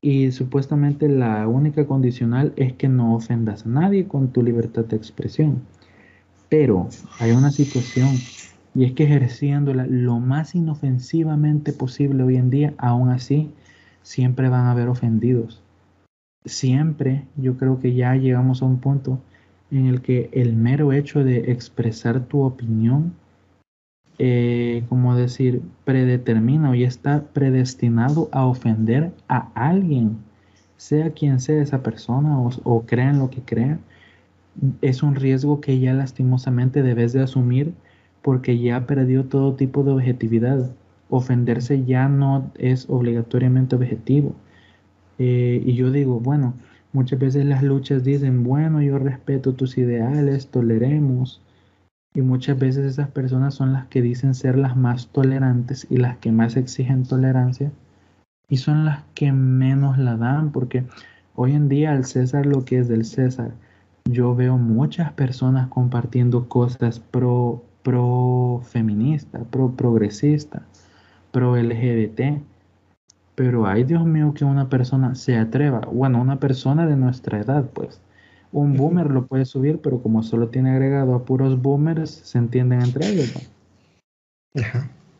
[0.00, 4.96] y supuestamente la única condicional es que no ofendas a nadie con tu libertad de
[4.96, 5.62] expresión.
[6.48, 8.08] Pero hay una situación
[8.74, 13.50] y es que ejerciéndola lo más inofensivamente posible hoy en día, aún así,
[14.02, 15.62] siempre van a haber ofendidos.
[16.44, 19.20] Siempre yo creo que ya llegamos a un punto
[19.70, 23.14] en el que el mero hecho de expresar tu opinión
[24.18, 30.18] eh, como decir, predetermina o ya está predestinado a ofender a alguien,
[30.76, 33.80] sea quien sea esa persona o, o crean lo que crean,
[34.80, 37.74] es un riesgo que ya lastimosamente debes de asumir
[38.22, 40.70] porque ya perdió todo tipo de objetividad.
[41.10, 44.34] Ofenderse ya no es obligatoriamente objetivo.
[45.18, 46.54] Eh, y yo digo, bueno,
[46.92, 51.40] muchas veces las luchas dicen, bueno, yo respeto tus ideales, toleremos,
[52.16, 56.16] y muchas veces esas personas son las que dicen ser las más tolerantes y las
[56.16, 57.70] que más exigen tolerancia.
[58.48, 60.86] Y son las que menos la dan, porque
[61.34, 63.50] hoy en día al César lo que es del César,
[64.06, 70.62] yo veo muchas personas compartiendo cosas pro, pro feminista, pro progresista,
[71.32, 72.40] pro LGBT.
[73.34, 77.66] Pero ay Dios mío que una persona se atreva, bueno, una persona de nuestra edad,
[77.74, 78.00] pues,
[78.60, 82.82] un boomer lo puede subir, pero como solo tiene agregado a puros boomers, se entienden
[82.82, 83.32] entre ellos.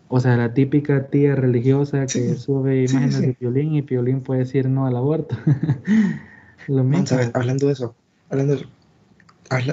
[0.08, 4.68] O sea, la típica tía religiosa que sube imágenes de Piolín y Piolín puede decir
[4.68, 5.36] no al aborto.
[6.68, 7.18] lo mismo.
[7.34, 7.94] hablando de eso,
[8.30, 8.70] hablando de eso,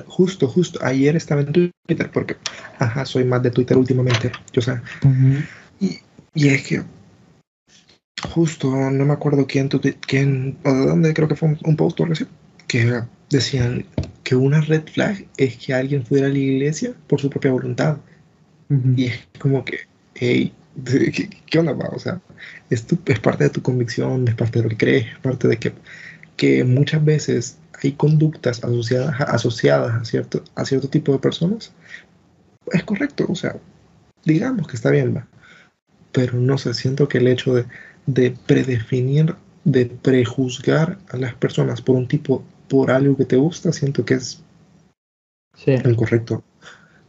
[0.07, 2.35] justo, justo, ayer estaba en Twitter porque,
[2.79, 4.79] ajá, soy más de Twitter últimamente, yo sé.
[5.79, 5.99] y,
[6.33, 6.83] y, es que,
[8.29, 12.03] justo, no me acuerdo quién, quién o de dónde, creo que fue un, post o
[12.03, 12.25] algo así,
[12.67, 13.03] que
[13.33, 13.85] decían
[14.23, 17.97] que una red flag es que alguien fuera a la iglesia por su propia voluntad.
[18.95, 19.81] Y es como que,
[20.15, 20.51] hey,
[21.45, 22.21] ¿qué, onda, O sea,
[22.69, 25.57] es, es parte de tu convicción, es parte de lo que crees, es parte de
[25.57, 25.73] que,
[26.37, 31.73] que muchas veces hay conductas asociadas, asociadas a, cierto, a cierto tipo de personas.
[32.71, 33.57] Es correcto, o sea,
[34.25, 35.27] digamos que está bien, va.
[36.11, 37.65] Pero no sé, siento que el hecho de,
[38.05, 43.71] de predefinir, de prejuzgar a las personas por un tipo por algo que te gusta,
[43.71, 44.43] siento que es
[45.67, 46.43] incorrecto.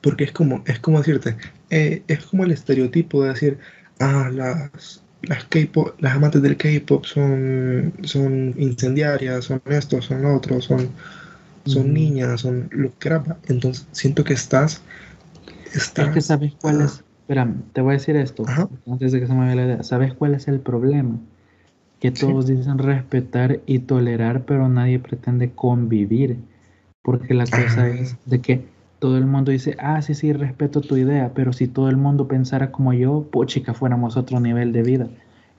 [0.01, 1.37] Porque es como, es como decirte,
[1.71, 3.59] eh, es como el estereotipo de decir,
[4.01, 5.47] ah, las, las,
[5.99, 10.91] las amantes del K-pop son, son incendiarias, son esto, son lo otro, son,
[11.65, 13.25] son niñas, son lo que era.
[13.49, 14.83] Entonces siento que estás,
[15.73, 16.09] estás.
[16.09, 17.03] Es que sabes cuál es.
[17.21, 18.45] Espera, te voy a decir esto,
[18.87, 19.83] antes de que se me vaya la idea.
[19.83, 21.19] ¿Sabes cuál es el problema?
[22.05, 26.37] Que todos dicen respetar y tolerar, pero nadie pretende convivir.
[27.01, 28.63] Porque la cosa es de que
[28.99, 32.29] todo el mundo dice, ah, sí, sí, respeto tu idea, pero si todo el mundo
[32.29, 35.09] pensara como yo, chica, fuéramos otro nivel de vida.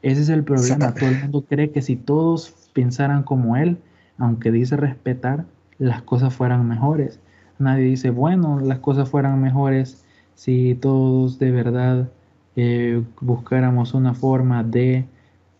[0.03, 0.93] Ese es el problema.
[0.93, 3.79] Todo el mundo cree que si todos pensaran como él,
[4.19, 5.45] aunque dice respetar,
[5.79, 7.19] las cosas fueran mejores.
[7.57, 12.07] Nadie dice, bueno, las cosas fueran mejores si todos de verdad
[12.55, 15.05] eh, buscáramos una forma de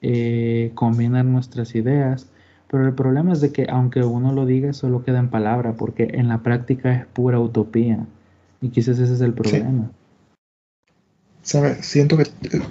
[0.08, 2.28] eh, combinar nuestras ideas,
[2.70, 6.10] pero el problema es de que aunque uno lo diga, solo queda en palabra, porque
[6.14, 8.06] en la práctica es pura utopía.
[8.62, 9.90] Y quizás ese es el problema.
[11.42, 11.86] ¿Sabes?
[11.86, 12.26] Siento que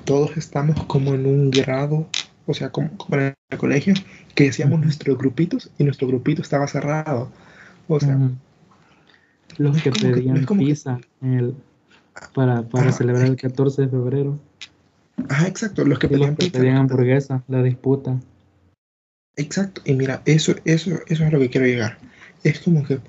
[0.05, 2.07] todos estamos como en un grado
[2.47, 3.95] o sea, como, en el colegio,
[4.35, 7.31] que decíamos nuestros grupitos y nuestro grupito estaba cerrado.
[7.89, 8.19] O sea,
[9.57, 10.99] los que pedían pizza
[12.35, 14.39] para, para celebrar el 14 de febrero.
[15.29, 16.59] Ah, exacto, los que pedían pizza.
[16.59, 18.21] pedían hamburguesa, la disputa.
[19.37, 21.99] Exacto, y mira, eso, eso, eso es a lo que quiero llegar.
[22.45, 23.01] Es como que,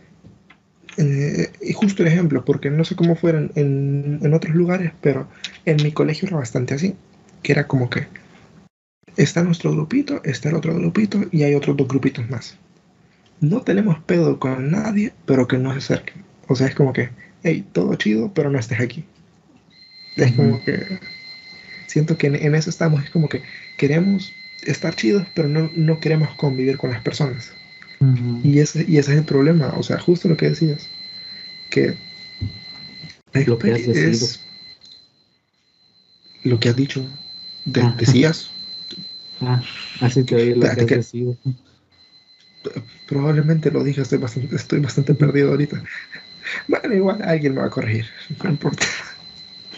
[0.98, 5.28] eh, y justo el ejemplo, porque no sé cómo fueran en, en otros lugares, pero
[5.66, 6.96] en mi colegio era bastante así,
[7.44, 8.08] que era como que
[9.18, 12.58] está nuestro grupito, está el otro grupito y hay otros dos grupitos más.
[13.42, 16.24] No tenemos pedo con nadie, pero que no se acerquen.
[16.48, 17.10] O sea, es como que,
[17.44, 19.06] hey, todo chido, pero no estés aquí.
[20.16, 21.00] Es como que
[21.88, 23.42] siento que en, eso estamos, es como que
[23.78, 24.34] queremos
[24.64, 27.52] estar chidos, pero no, no queremos convivir con las personas.
[28.44, 30.88] y, ese, y ese es el problema, o sea, justo lo que decías,
[31.70, 31.96] que
[33.34, 34.40] lo que es
[36.44, 37.06] lo que has dicho,
[37.66, 38.52] decías.
[39.42, 39.62] Ah,
[40.00, 41.12] así te oí lo que, has
[43.08, 45.84] Probablemente lo dije, estoy bastante, estoy bastante perdido ahorita.
[46.68, 48.06] Bueno, igual alguien me va a corregir,
[48.44, 48.86] no importa.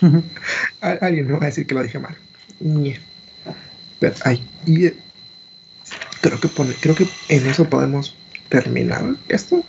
[0.82, 2.16] alguien me va a decir que lo dije mal.
[4.00, 4.96] Pero, ay, y eh,
[6.22, 8.16] creo que creo que en eso podemos
[8.50, 9.64] terminar esto.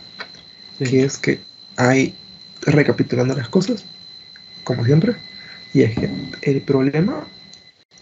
[0.77, 1.39] Que es que
[1.75, 2.15] hay,
[2.61, 3.85] recapitulando las cosas,
[4.63, 5.15] como siempre,
[5.73, 6.09] y es que
[6.41, 7.27] el problema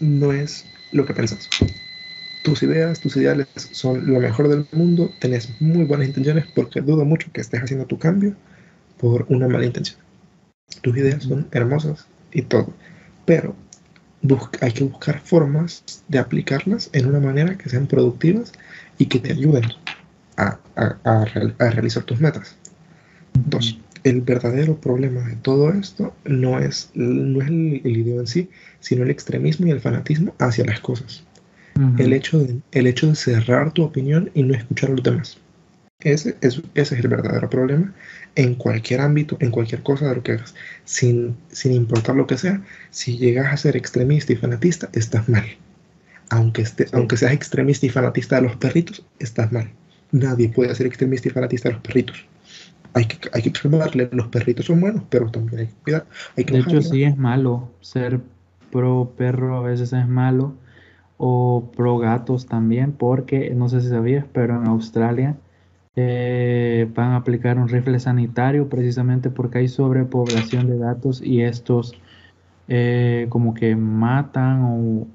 [0.00, 1.48] no es lo que pensas.
[2.44, 7.04] Tus ideas, tus ideales son lo mejor del mundo, tenés muy buenas intenciones porque dudo
[7.04, 8.34] mucho que estés haciendo tu cambio
[8.98, 9.98] por una mala intención.
[10.82, 12.72] Tus ideas son hermosas y todo,
[13.24, 13.54] pero
[14.60, 18.52] hay que buscar formas de aplicarlas en una manera que sean productivas
[18.98, 19.64] y que te ayuden
[20.36, 20.58] a,
[21.58, 22.56] realizar tus metas.
[23.34, 28.50] Dos, el verdadero problema de todo esto no es, no es el, idioma en sí,
[28.80, 31.24] sino el extremismo y el fanatismo hacia las cosas.
[31.98, 35.38] el, hecho de, el hecho de cerrar tu opinión y no escuchar a los demás.
[36.00, 37.92] Ese, ese es el verdadero problema
[38.38, 42.38] en cualquier ámbito, en cualquier cosa de lo que hagas, sin, sin importar lo que
[42.38, 42.62] sea.
[42.90, 45.44] Si llegas a ser extremista y fanatista, estás mal.
[46.30, 49.72] Aunque, esté, aunque seas extremista y fanatista de los perritos, estás mal.
[50.12, 52.26] Nadie puede ser extremista y fanatista de los perritos.
[52.94, 56.06] Hay que, hay que observarle, los perritos son buenos, pero también hay que cuidar.
[56.36, 57.68] de hecho, sí es malo.
[57.80, 58.20] Ser
[58.70, 60.54] pro perro a veces es malo.
[61.16, 65.36] O pro gatos también, porque no sé si sabías, pero en Australia
[66.00, 71.92] eh, van a aplicar un rifle sanitario precisamente porque hay sobrepoblación de gatos y estos
[72.68, 75.08] eh, como que matan o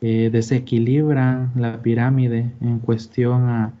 [0.00, 3.74] eh, desequilibran la pirámide en cuestión a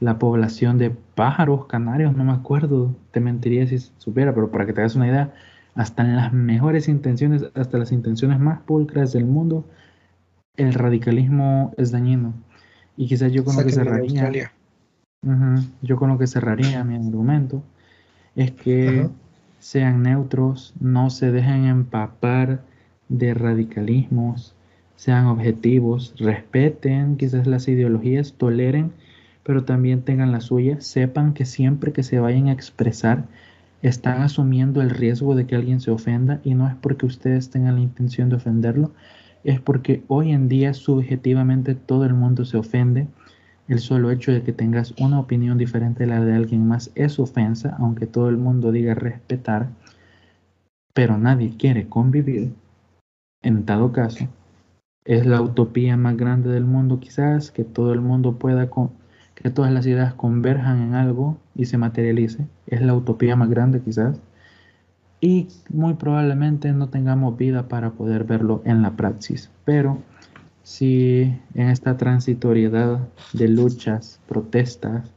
[0.00, 4.72] la población de pájaros, canarios, no me acuerdo, te mentiría si supiera, pero para que
[4.72, 5.32] te hagas una idea,
[5.76, 9.64] hasta en las mejores intenciones, hasta las intenciones más pulcras del mundo,
[10.56, 12.34] el radicalismo es dañino.
[12.96, 13.70] Y quizás yo con lo que
[15.82, 17.62] yo con lo que cerraría mi argumento
[18.34, 19.08] es que
[19.58, 22.62] sean neutros, no se dejen empapar
[23.08, 24.54] de radicalismos,
[24.96, 28.92] sean objetivos, respeten quizás las ideologías, toleren
[29.42, 33.24] pero también tengan la suya, sepan que siempre que se vayan a expresar,
[33.82, 37.74] están asumiendo el riesgo de que alguien se ofenda y no es porque ustedes tengan
[37.74, 38.92] la intención de ofenderlo,
[39.42, 43.08] es porque hoy en día subjetivamente todo el mundo se ofende.
[43.68, 47.18] El solo hecho de que tengas una opinión diferente a la de alguien más es
[47.18, 49.68] ofensa, aunque todo el mundo diga respetar,
[50.92, 52.52] pero nadie quiere convivir.
[53.42, 54.28] En dado caso,
[55.04, 58.70] es la utopía más grande del mundo quizás, que todo el mundo pueda
[59.34, 62.46] que todas las ideas converjan en algo y se materialice.
[62.66, 64.20] Es la utopía más grande quizás.
[65.20, 69.50] Y muy probablemente no tengamos vida para poder verlo en la praxis.
[69.64, 69.98] Pero
[70.62, 71.22] si
[71.54, 75.12] en esta transitoriedad de luchas, protestas,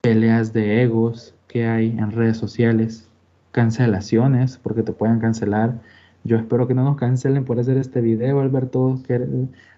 [0.00, 3.08] peleas de egos que hay en redes sociales,
[3.52, 5.80] cancelaciones, porque te pueden cancelar.
[6.24, 9.26] Yo espero que no nos cancelen por hacer este video, Alberto, que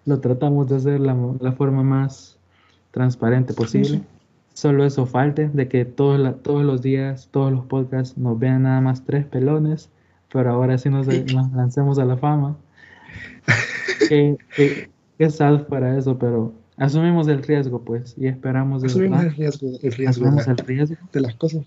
[0.05, 2.38] lo tratamos de hacer la, la forma más
[2.90, 4.03] transparente posible.
[4.55, 8.80] Solo eso falte, de que todos, todos los días, todos los podcasts nos vean nada
[8.80, 9.90] más tres pelones,
[10.32, 11.07] pero ahora sí nos,
[11.55, 12.57] lancemos a la fama.
[14.09, 14.90] que,
[15.30, 18.82] sad para eso, pero asumimos el riesgo, pues, y esperamos.
[18.84, 21.66] Asumimos el riesgo, el riesgo, el riesgo de las cosas.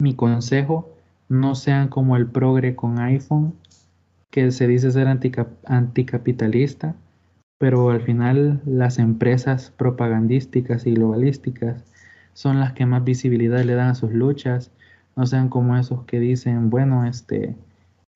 [0.00, 0.94] Mi consejo,
[1.28, 3.54] no sean como el progre con iPhone,
[4.30, 6.94] que se dice ser anticapitalista,
[7.58, 11.84] pero al final las empresas propagandísticas y globalísticas
[12.34, 14.70] son las que más visibilidad le dan a sus luchas,
[15.16, 17.56] no sean como esos que dicen, bueno, este,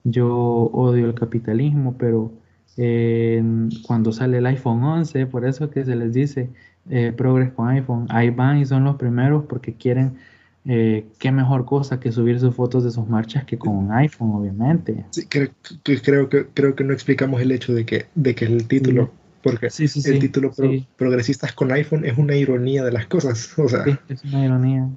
[0.04, 0.30] yo
[0.72, 2.32] odio el capitalismo, pero
[2.76, 6.50] cuando sale el iPhone 11, por eso que se les dice
[6.90, 10.16] eh, Progress con iPhone, ahí van y son los primeros porque quieren
[10.64, 14.30] eh, qué mejor cosa que subir sus fotos de sus marchas que con un iPhone,
[14.32, 15.04] obviamente.
[15.10, 15.50] Sí, creo,
[15.82, 19.10] creo, que, creo que no explicamos el hecho de que, de que el título,
[19.42, 20.52] porque el título
[20.96, 23.52] Progresistas con iPhone es una ironía de las cosas.
[23.58, 23.84] O sea.
[24.08, 24.88] es una ironía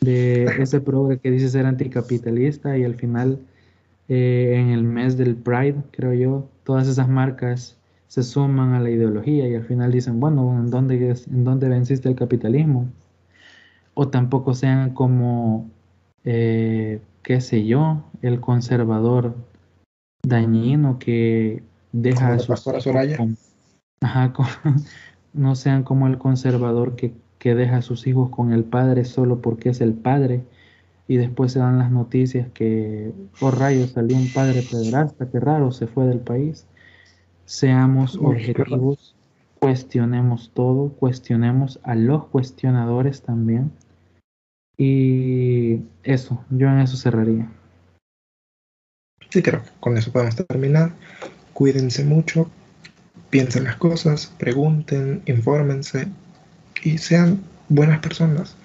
[0.00, 3.40] de ese progre que dice ser anticapitalista y al final
[4.08, 8.90] eh, en el mes del Pride, creo yo, todas esas marcas se suman a la
[8.90, 12.88] ideología y al final dicen, bueno, ¿en dónde, en dónde venciste el capitalismo?
[13.98, 15.70] o tampoco sean como,
[16.24, 19.34] eh, qué sé yo, el conservador
[20.22, 21.62] dañino que
[21.92, 22.68] deja a sus
[24.02, 24.34] ajá,
[25.32, 29.40] no sean como el conservador que, que deja a sus hijos con el padre solo
[29.40, 30.44] porque es el padre
[31.08, 35.38] y después se dan las noticias que, por oh, rayos, salió un padre pederasta, qué
[35.38, 36.66] raro, se fue del país.
[37.44, 39.14] Seamos objetivos,
[39.60, 43.70] cuestionemos todo, cuestionemos a los cuestionadores también
[44.76, 47.50] y eso, yo en eso cerraría.
[49.30, 50.92] Sí, creo que con eso podemos terminar.
[51.52, 52.50] Cuídense mucho,
[53.30, 56.08] piensen las cosas, pregunten, infórmense
[56.82, 58.56] y sean buenas personas.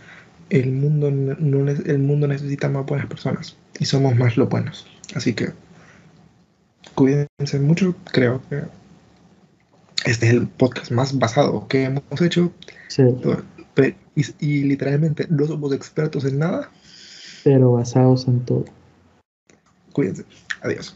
[0.51, 4.85] El mundo, no, el mundo necesita más buenas personas y somos más los buenos.
[5.15, 5.53] Así que
[6.93, 7.95] cuídense mucho.
[8.11, 8.63] Creo que
[10.05, 12.51] este es el podcast más basado que hemos hecho.
[12.89, 13.03] Sí.
[14.41, 16.69] Y, literalmente no somos expertos en nada.
[17.45, 18.65] Pero basados en todo.
[19.93, 20.25] Cuídense.
[20.63, 20.89] Adiós.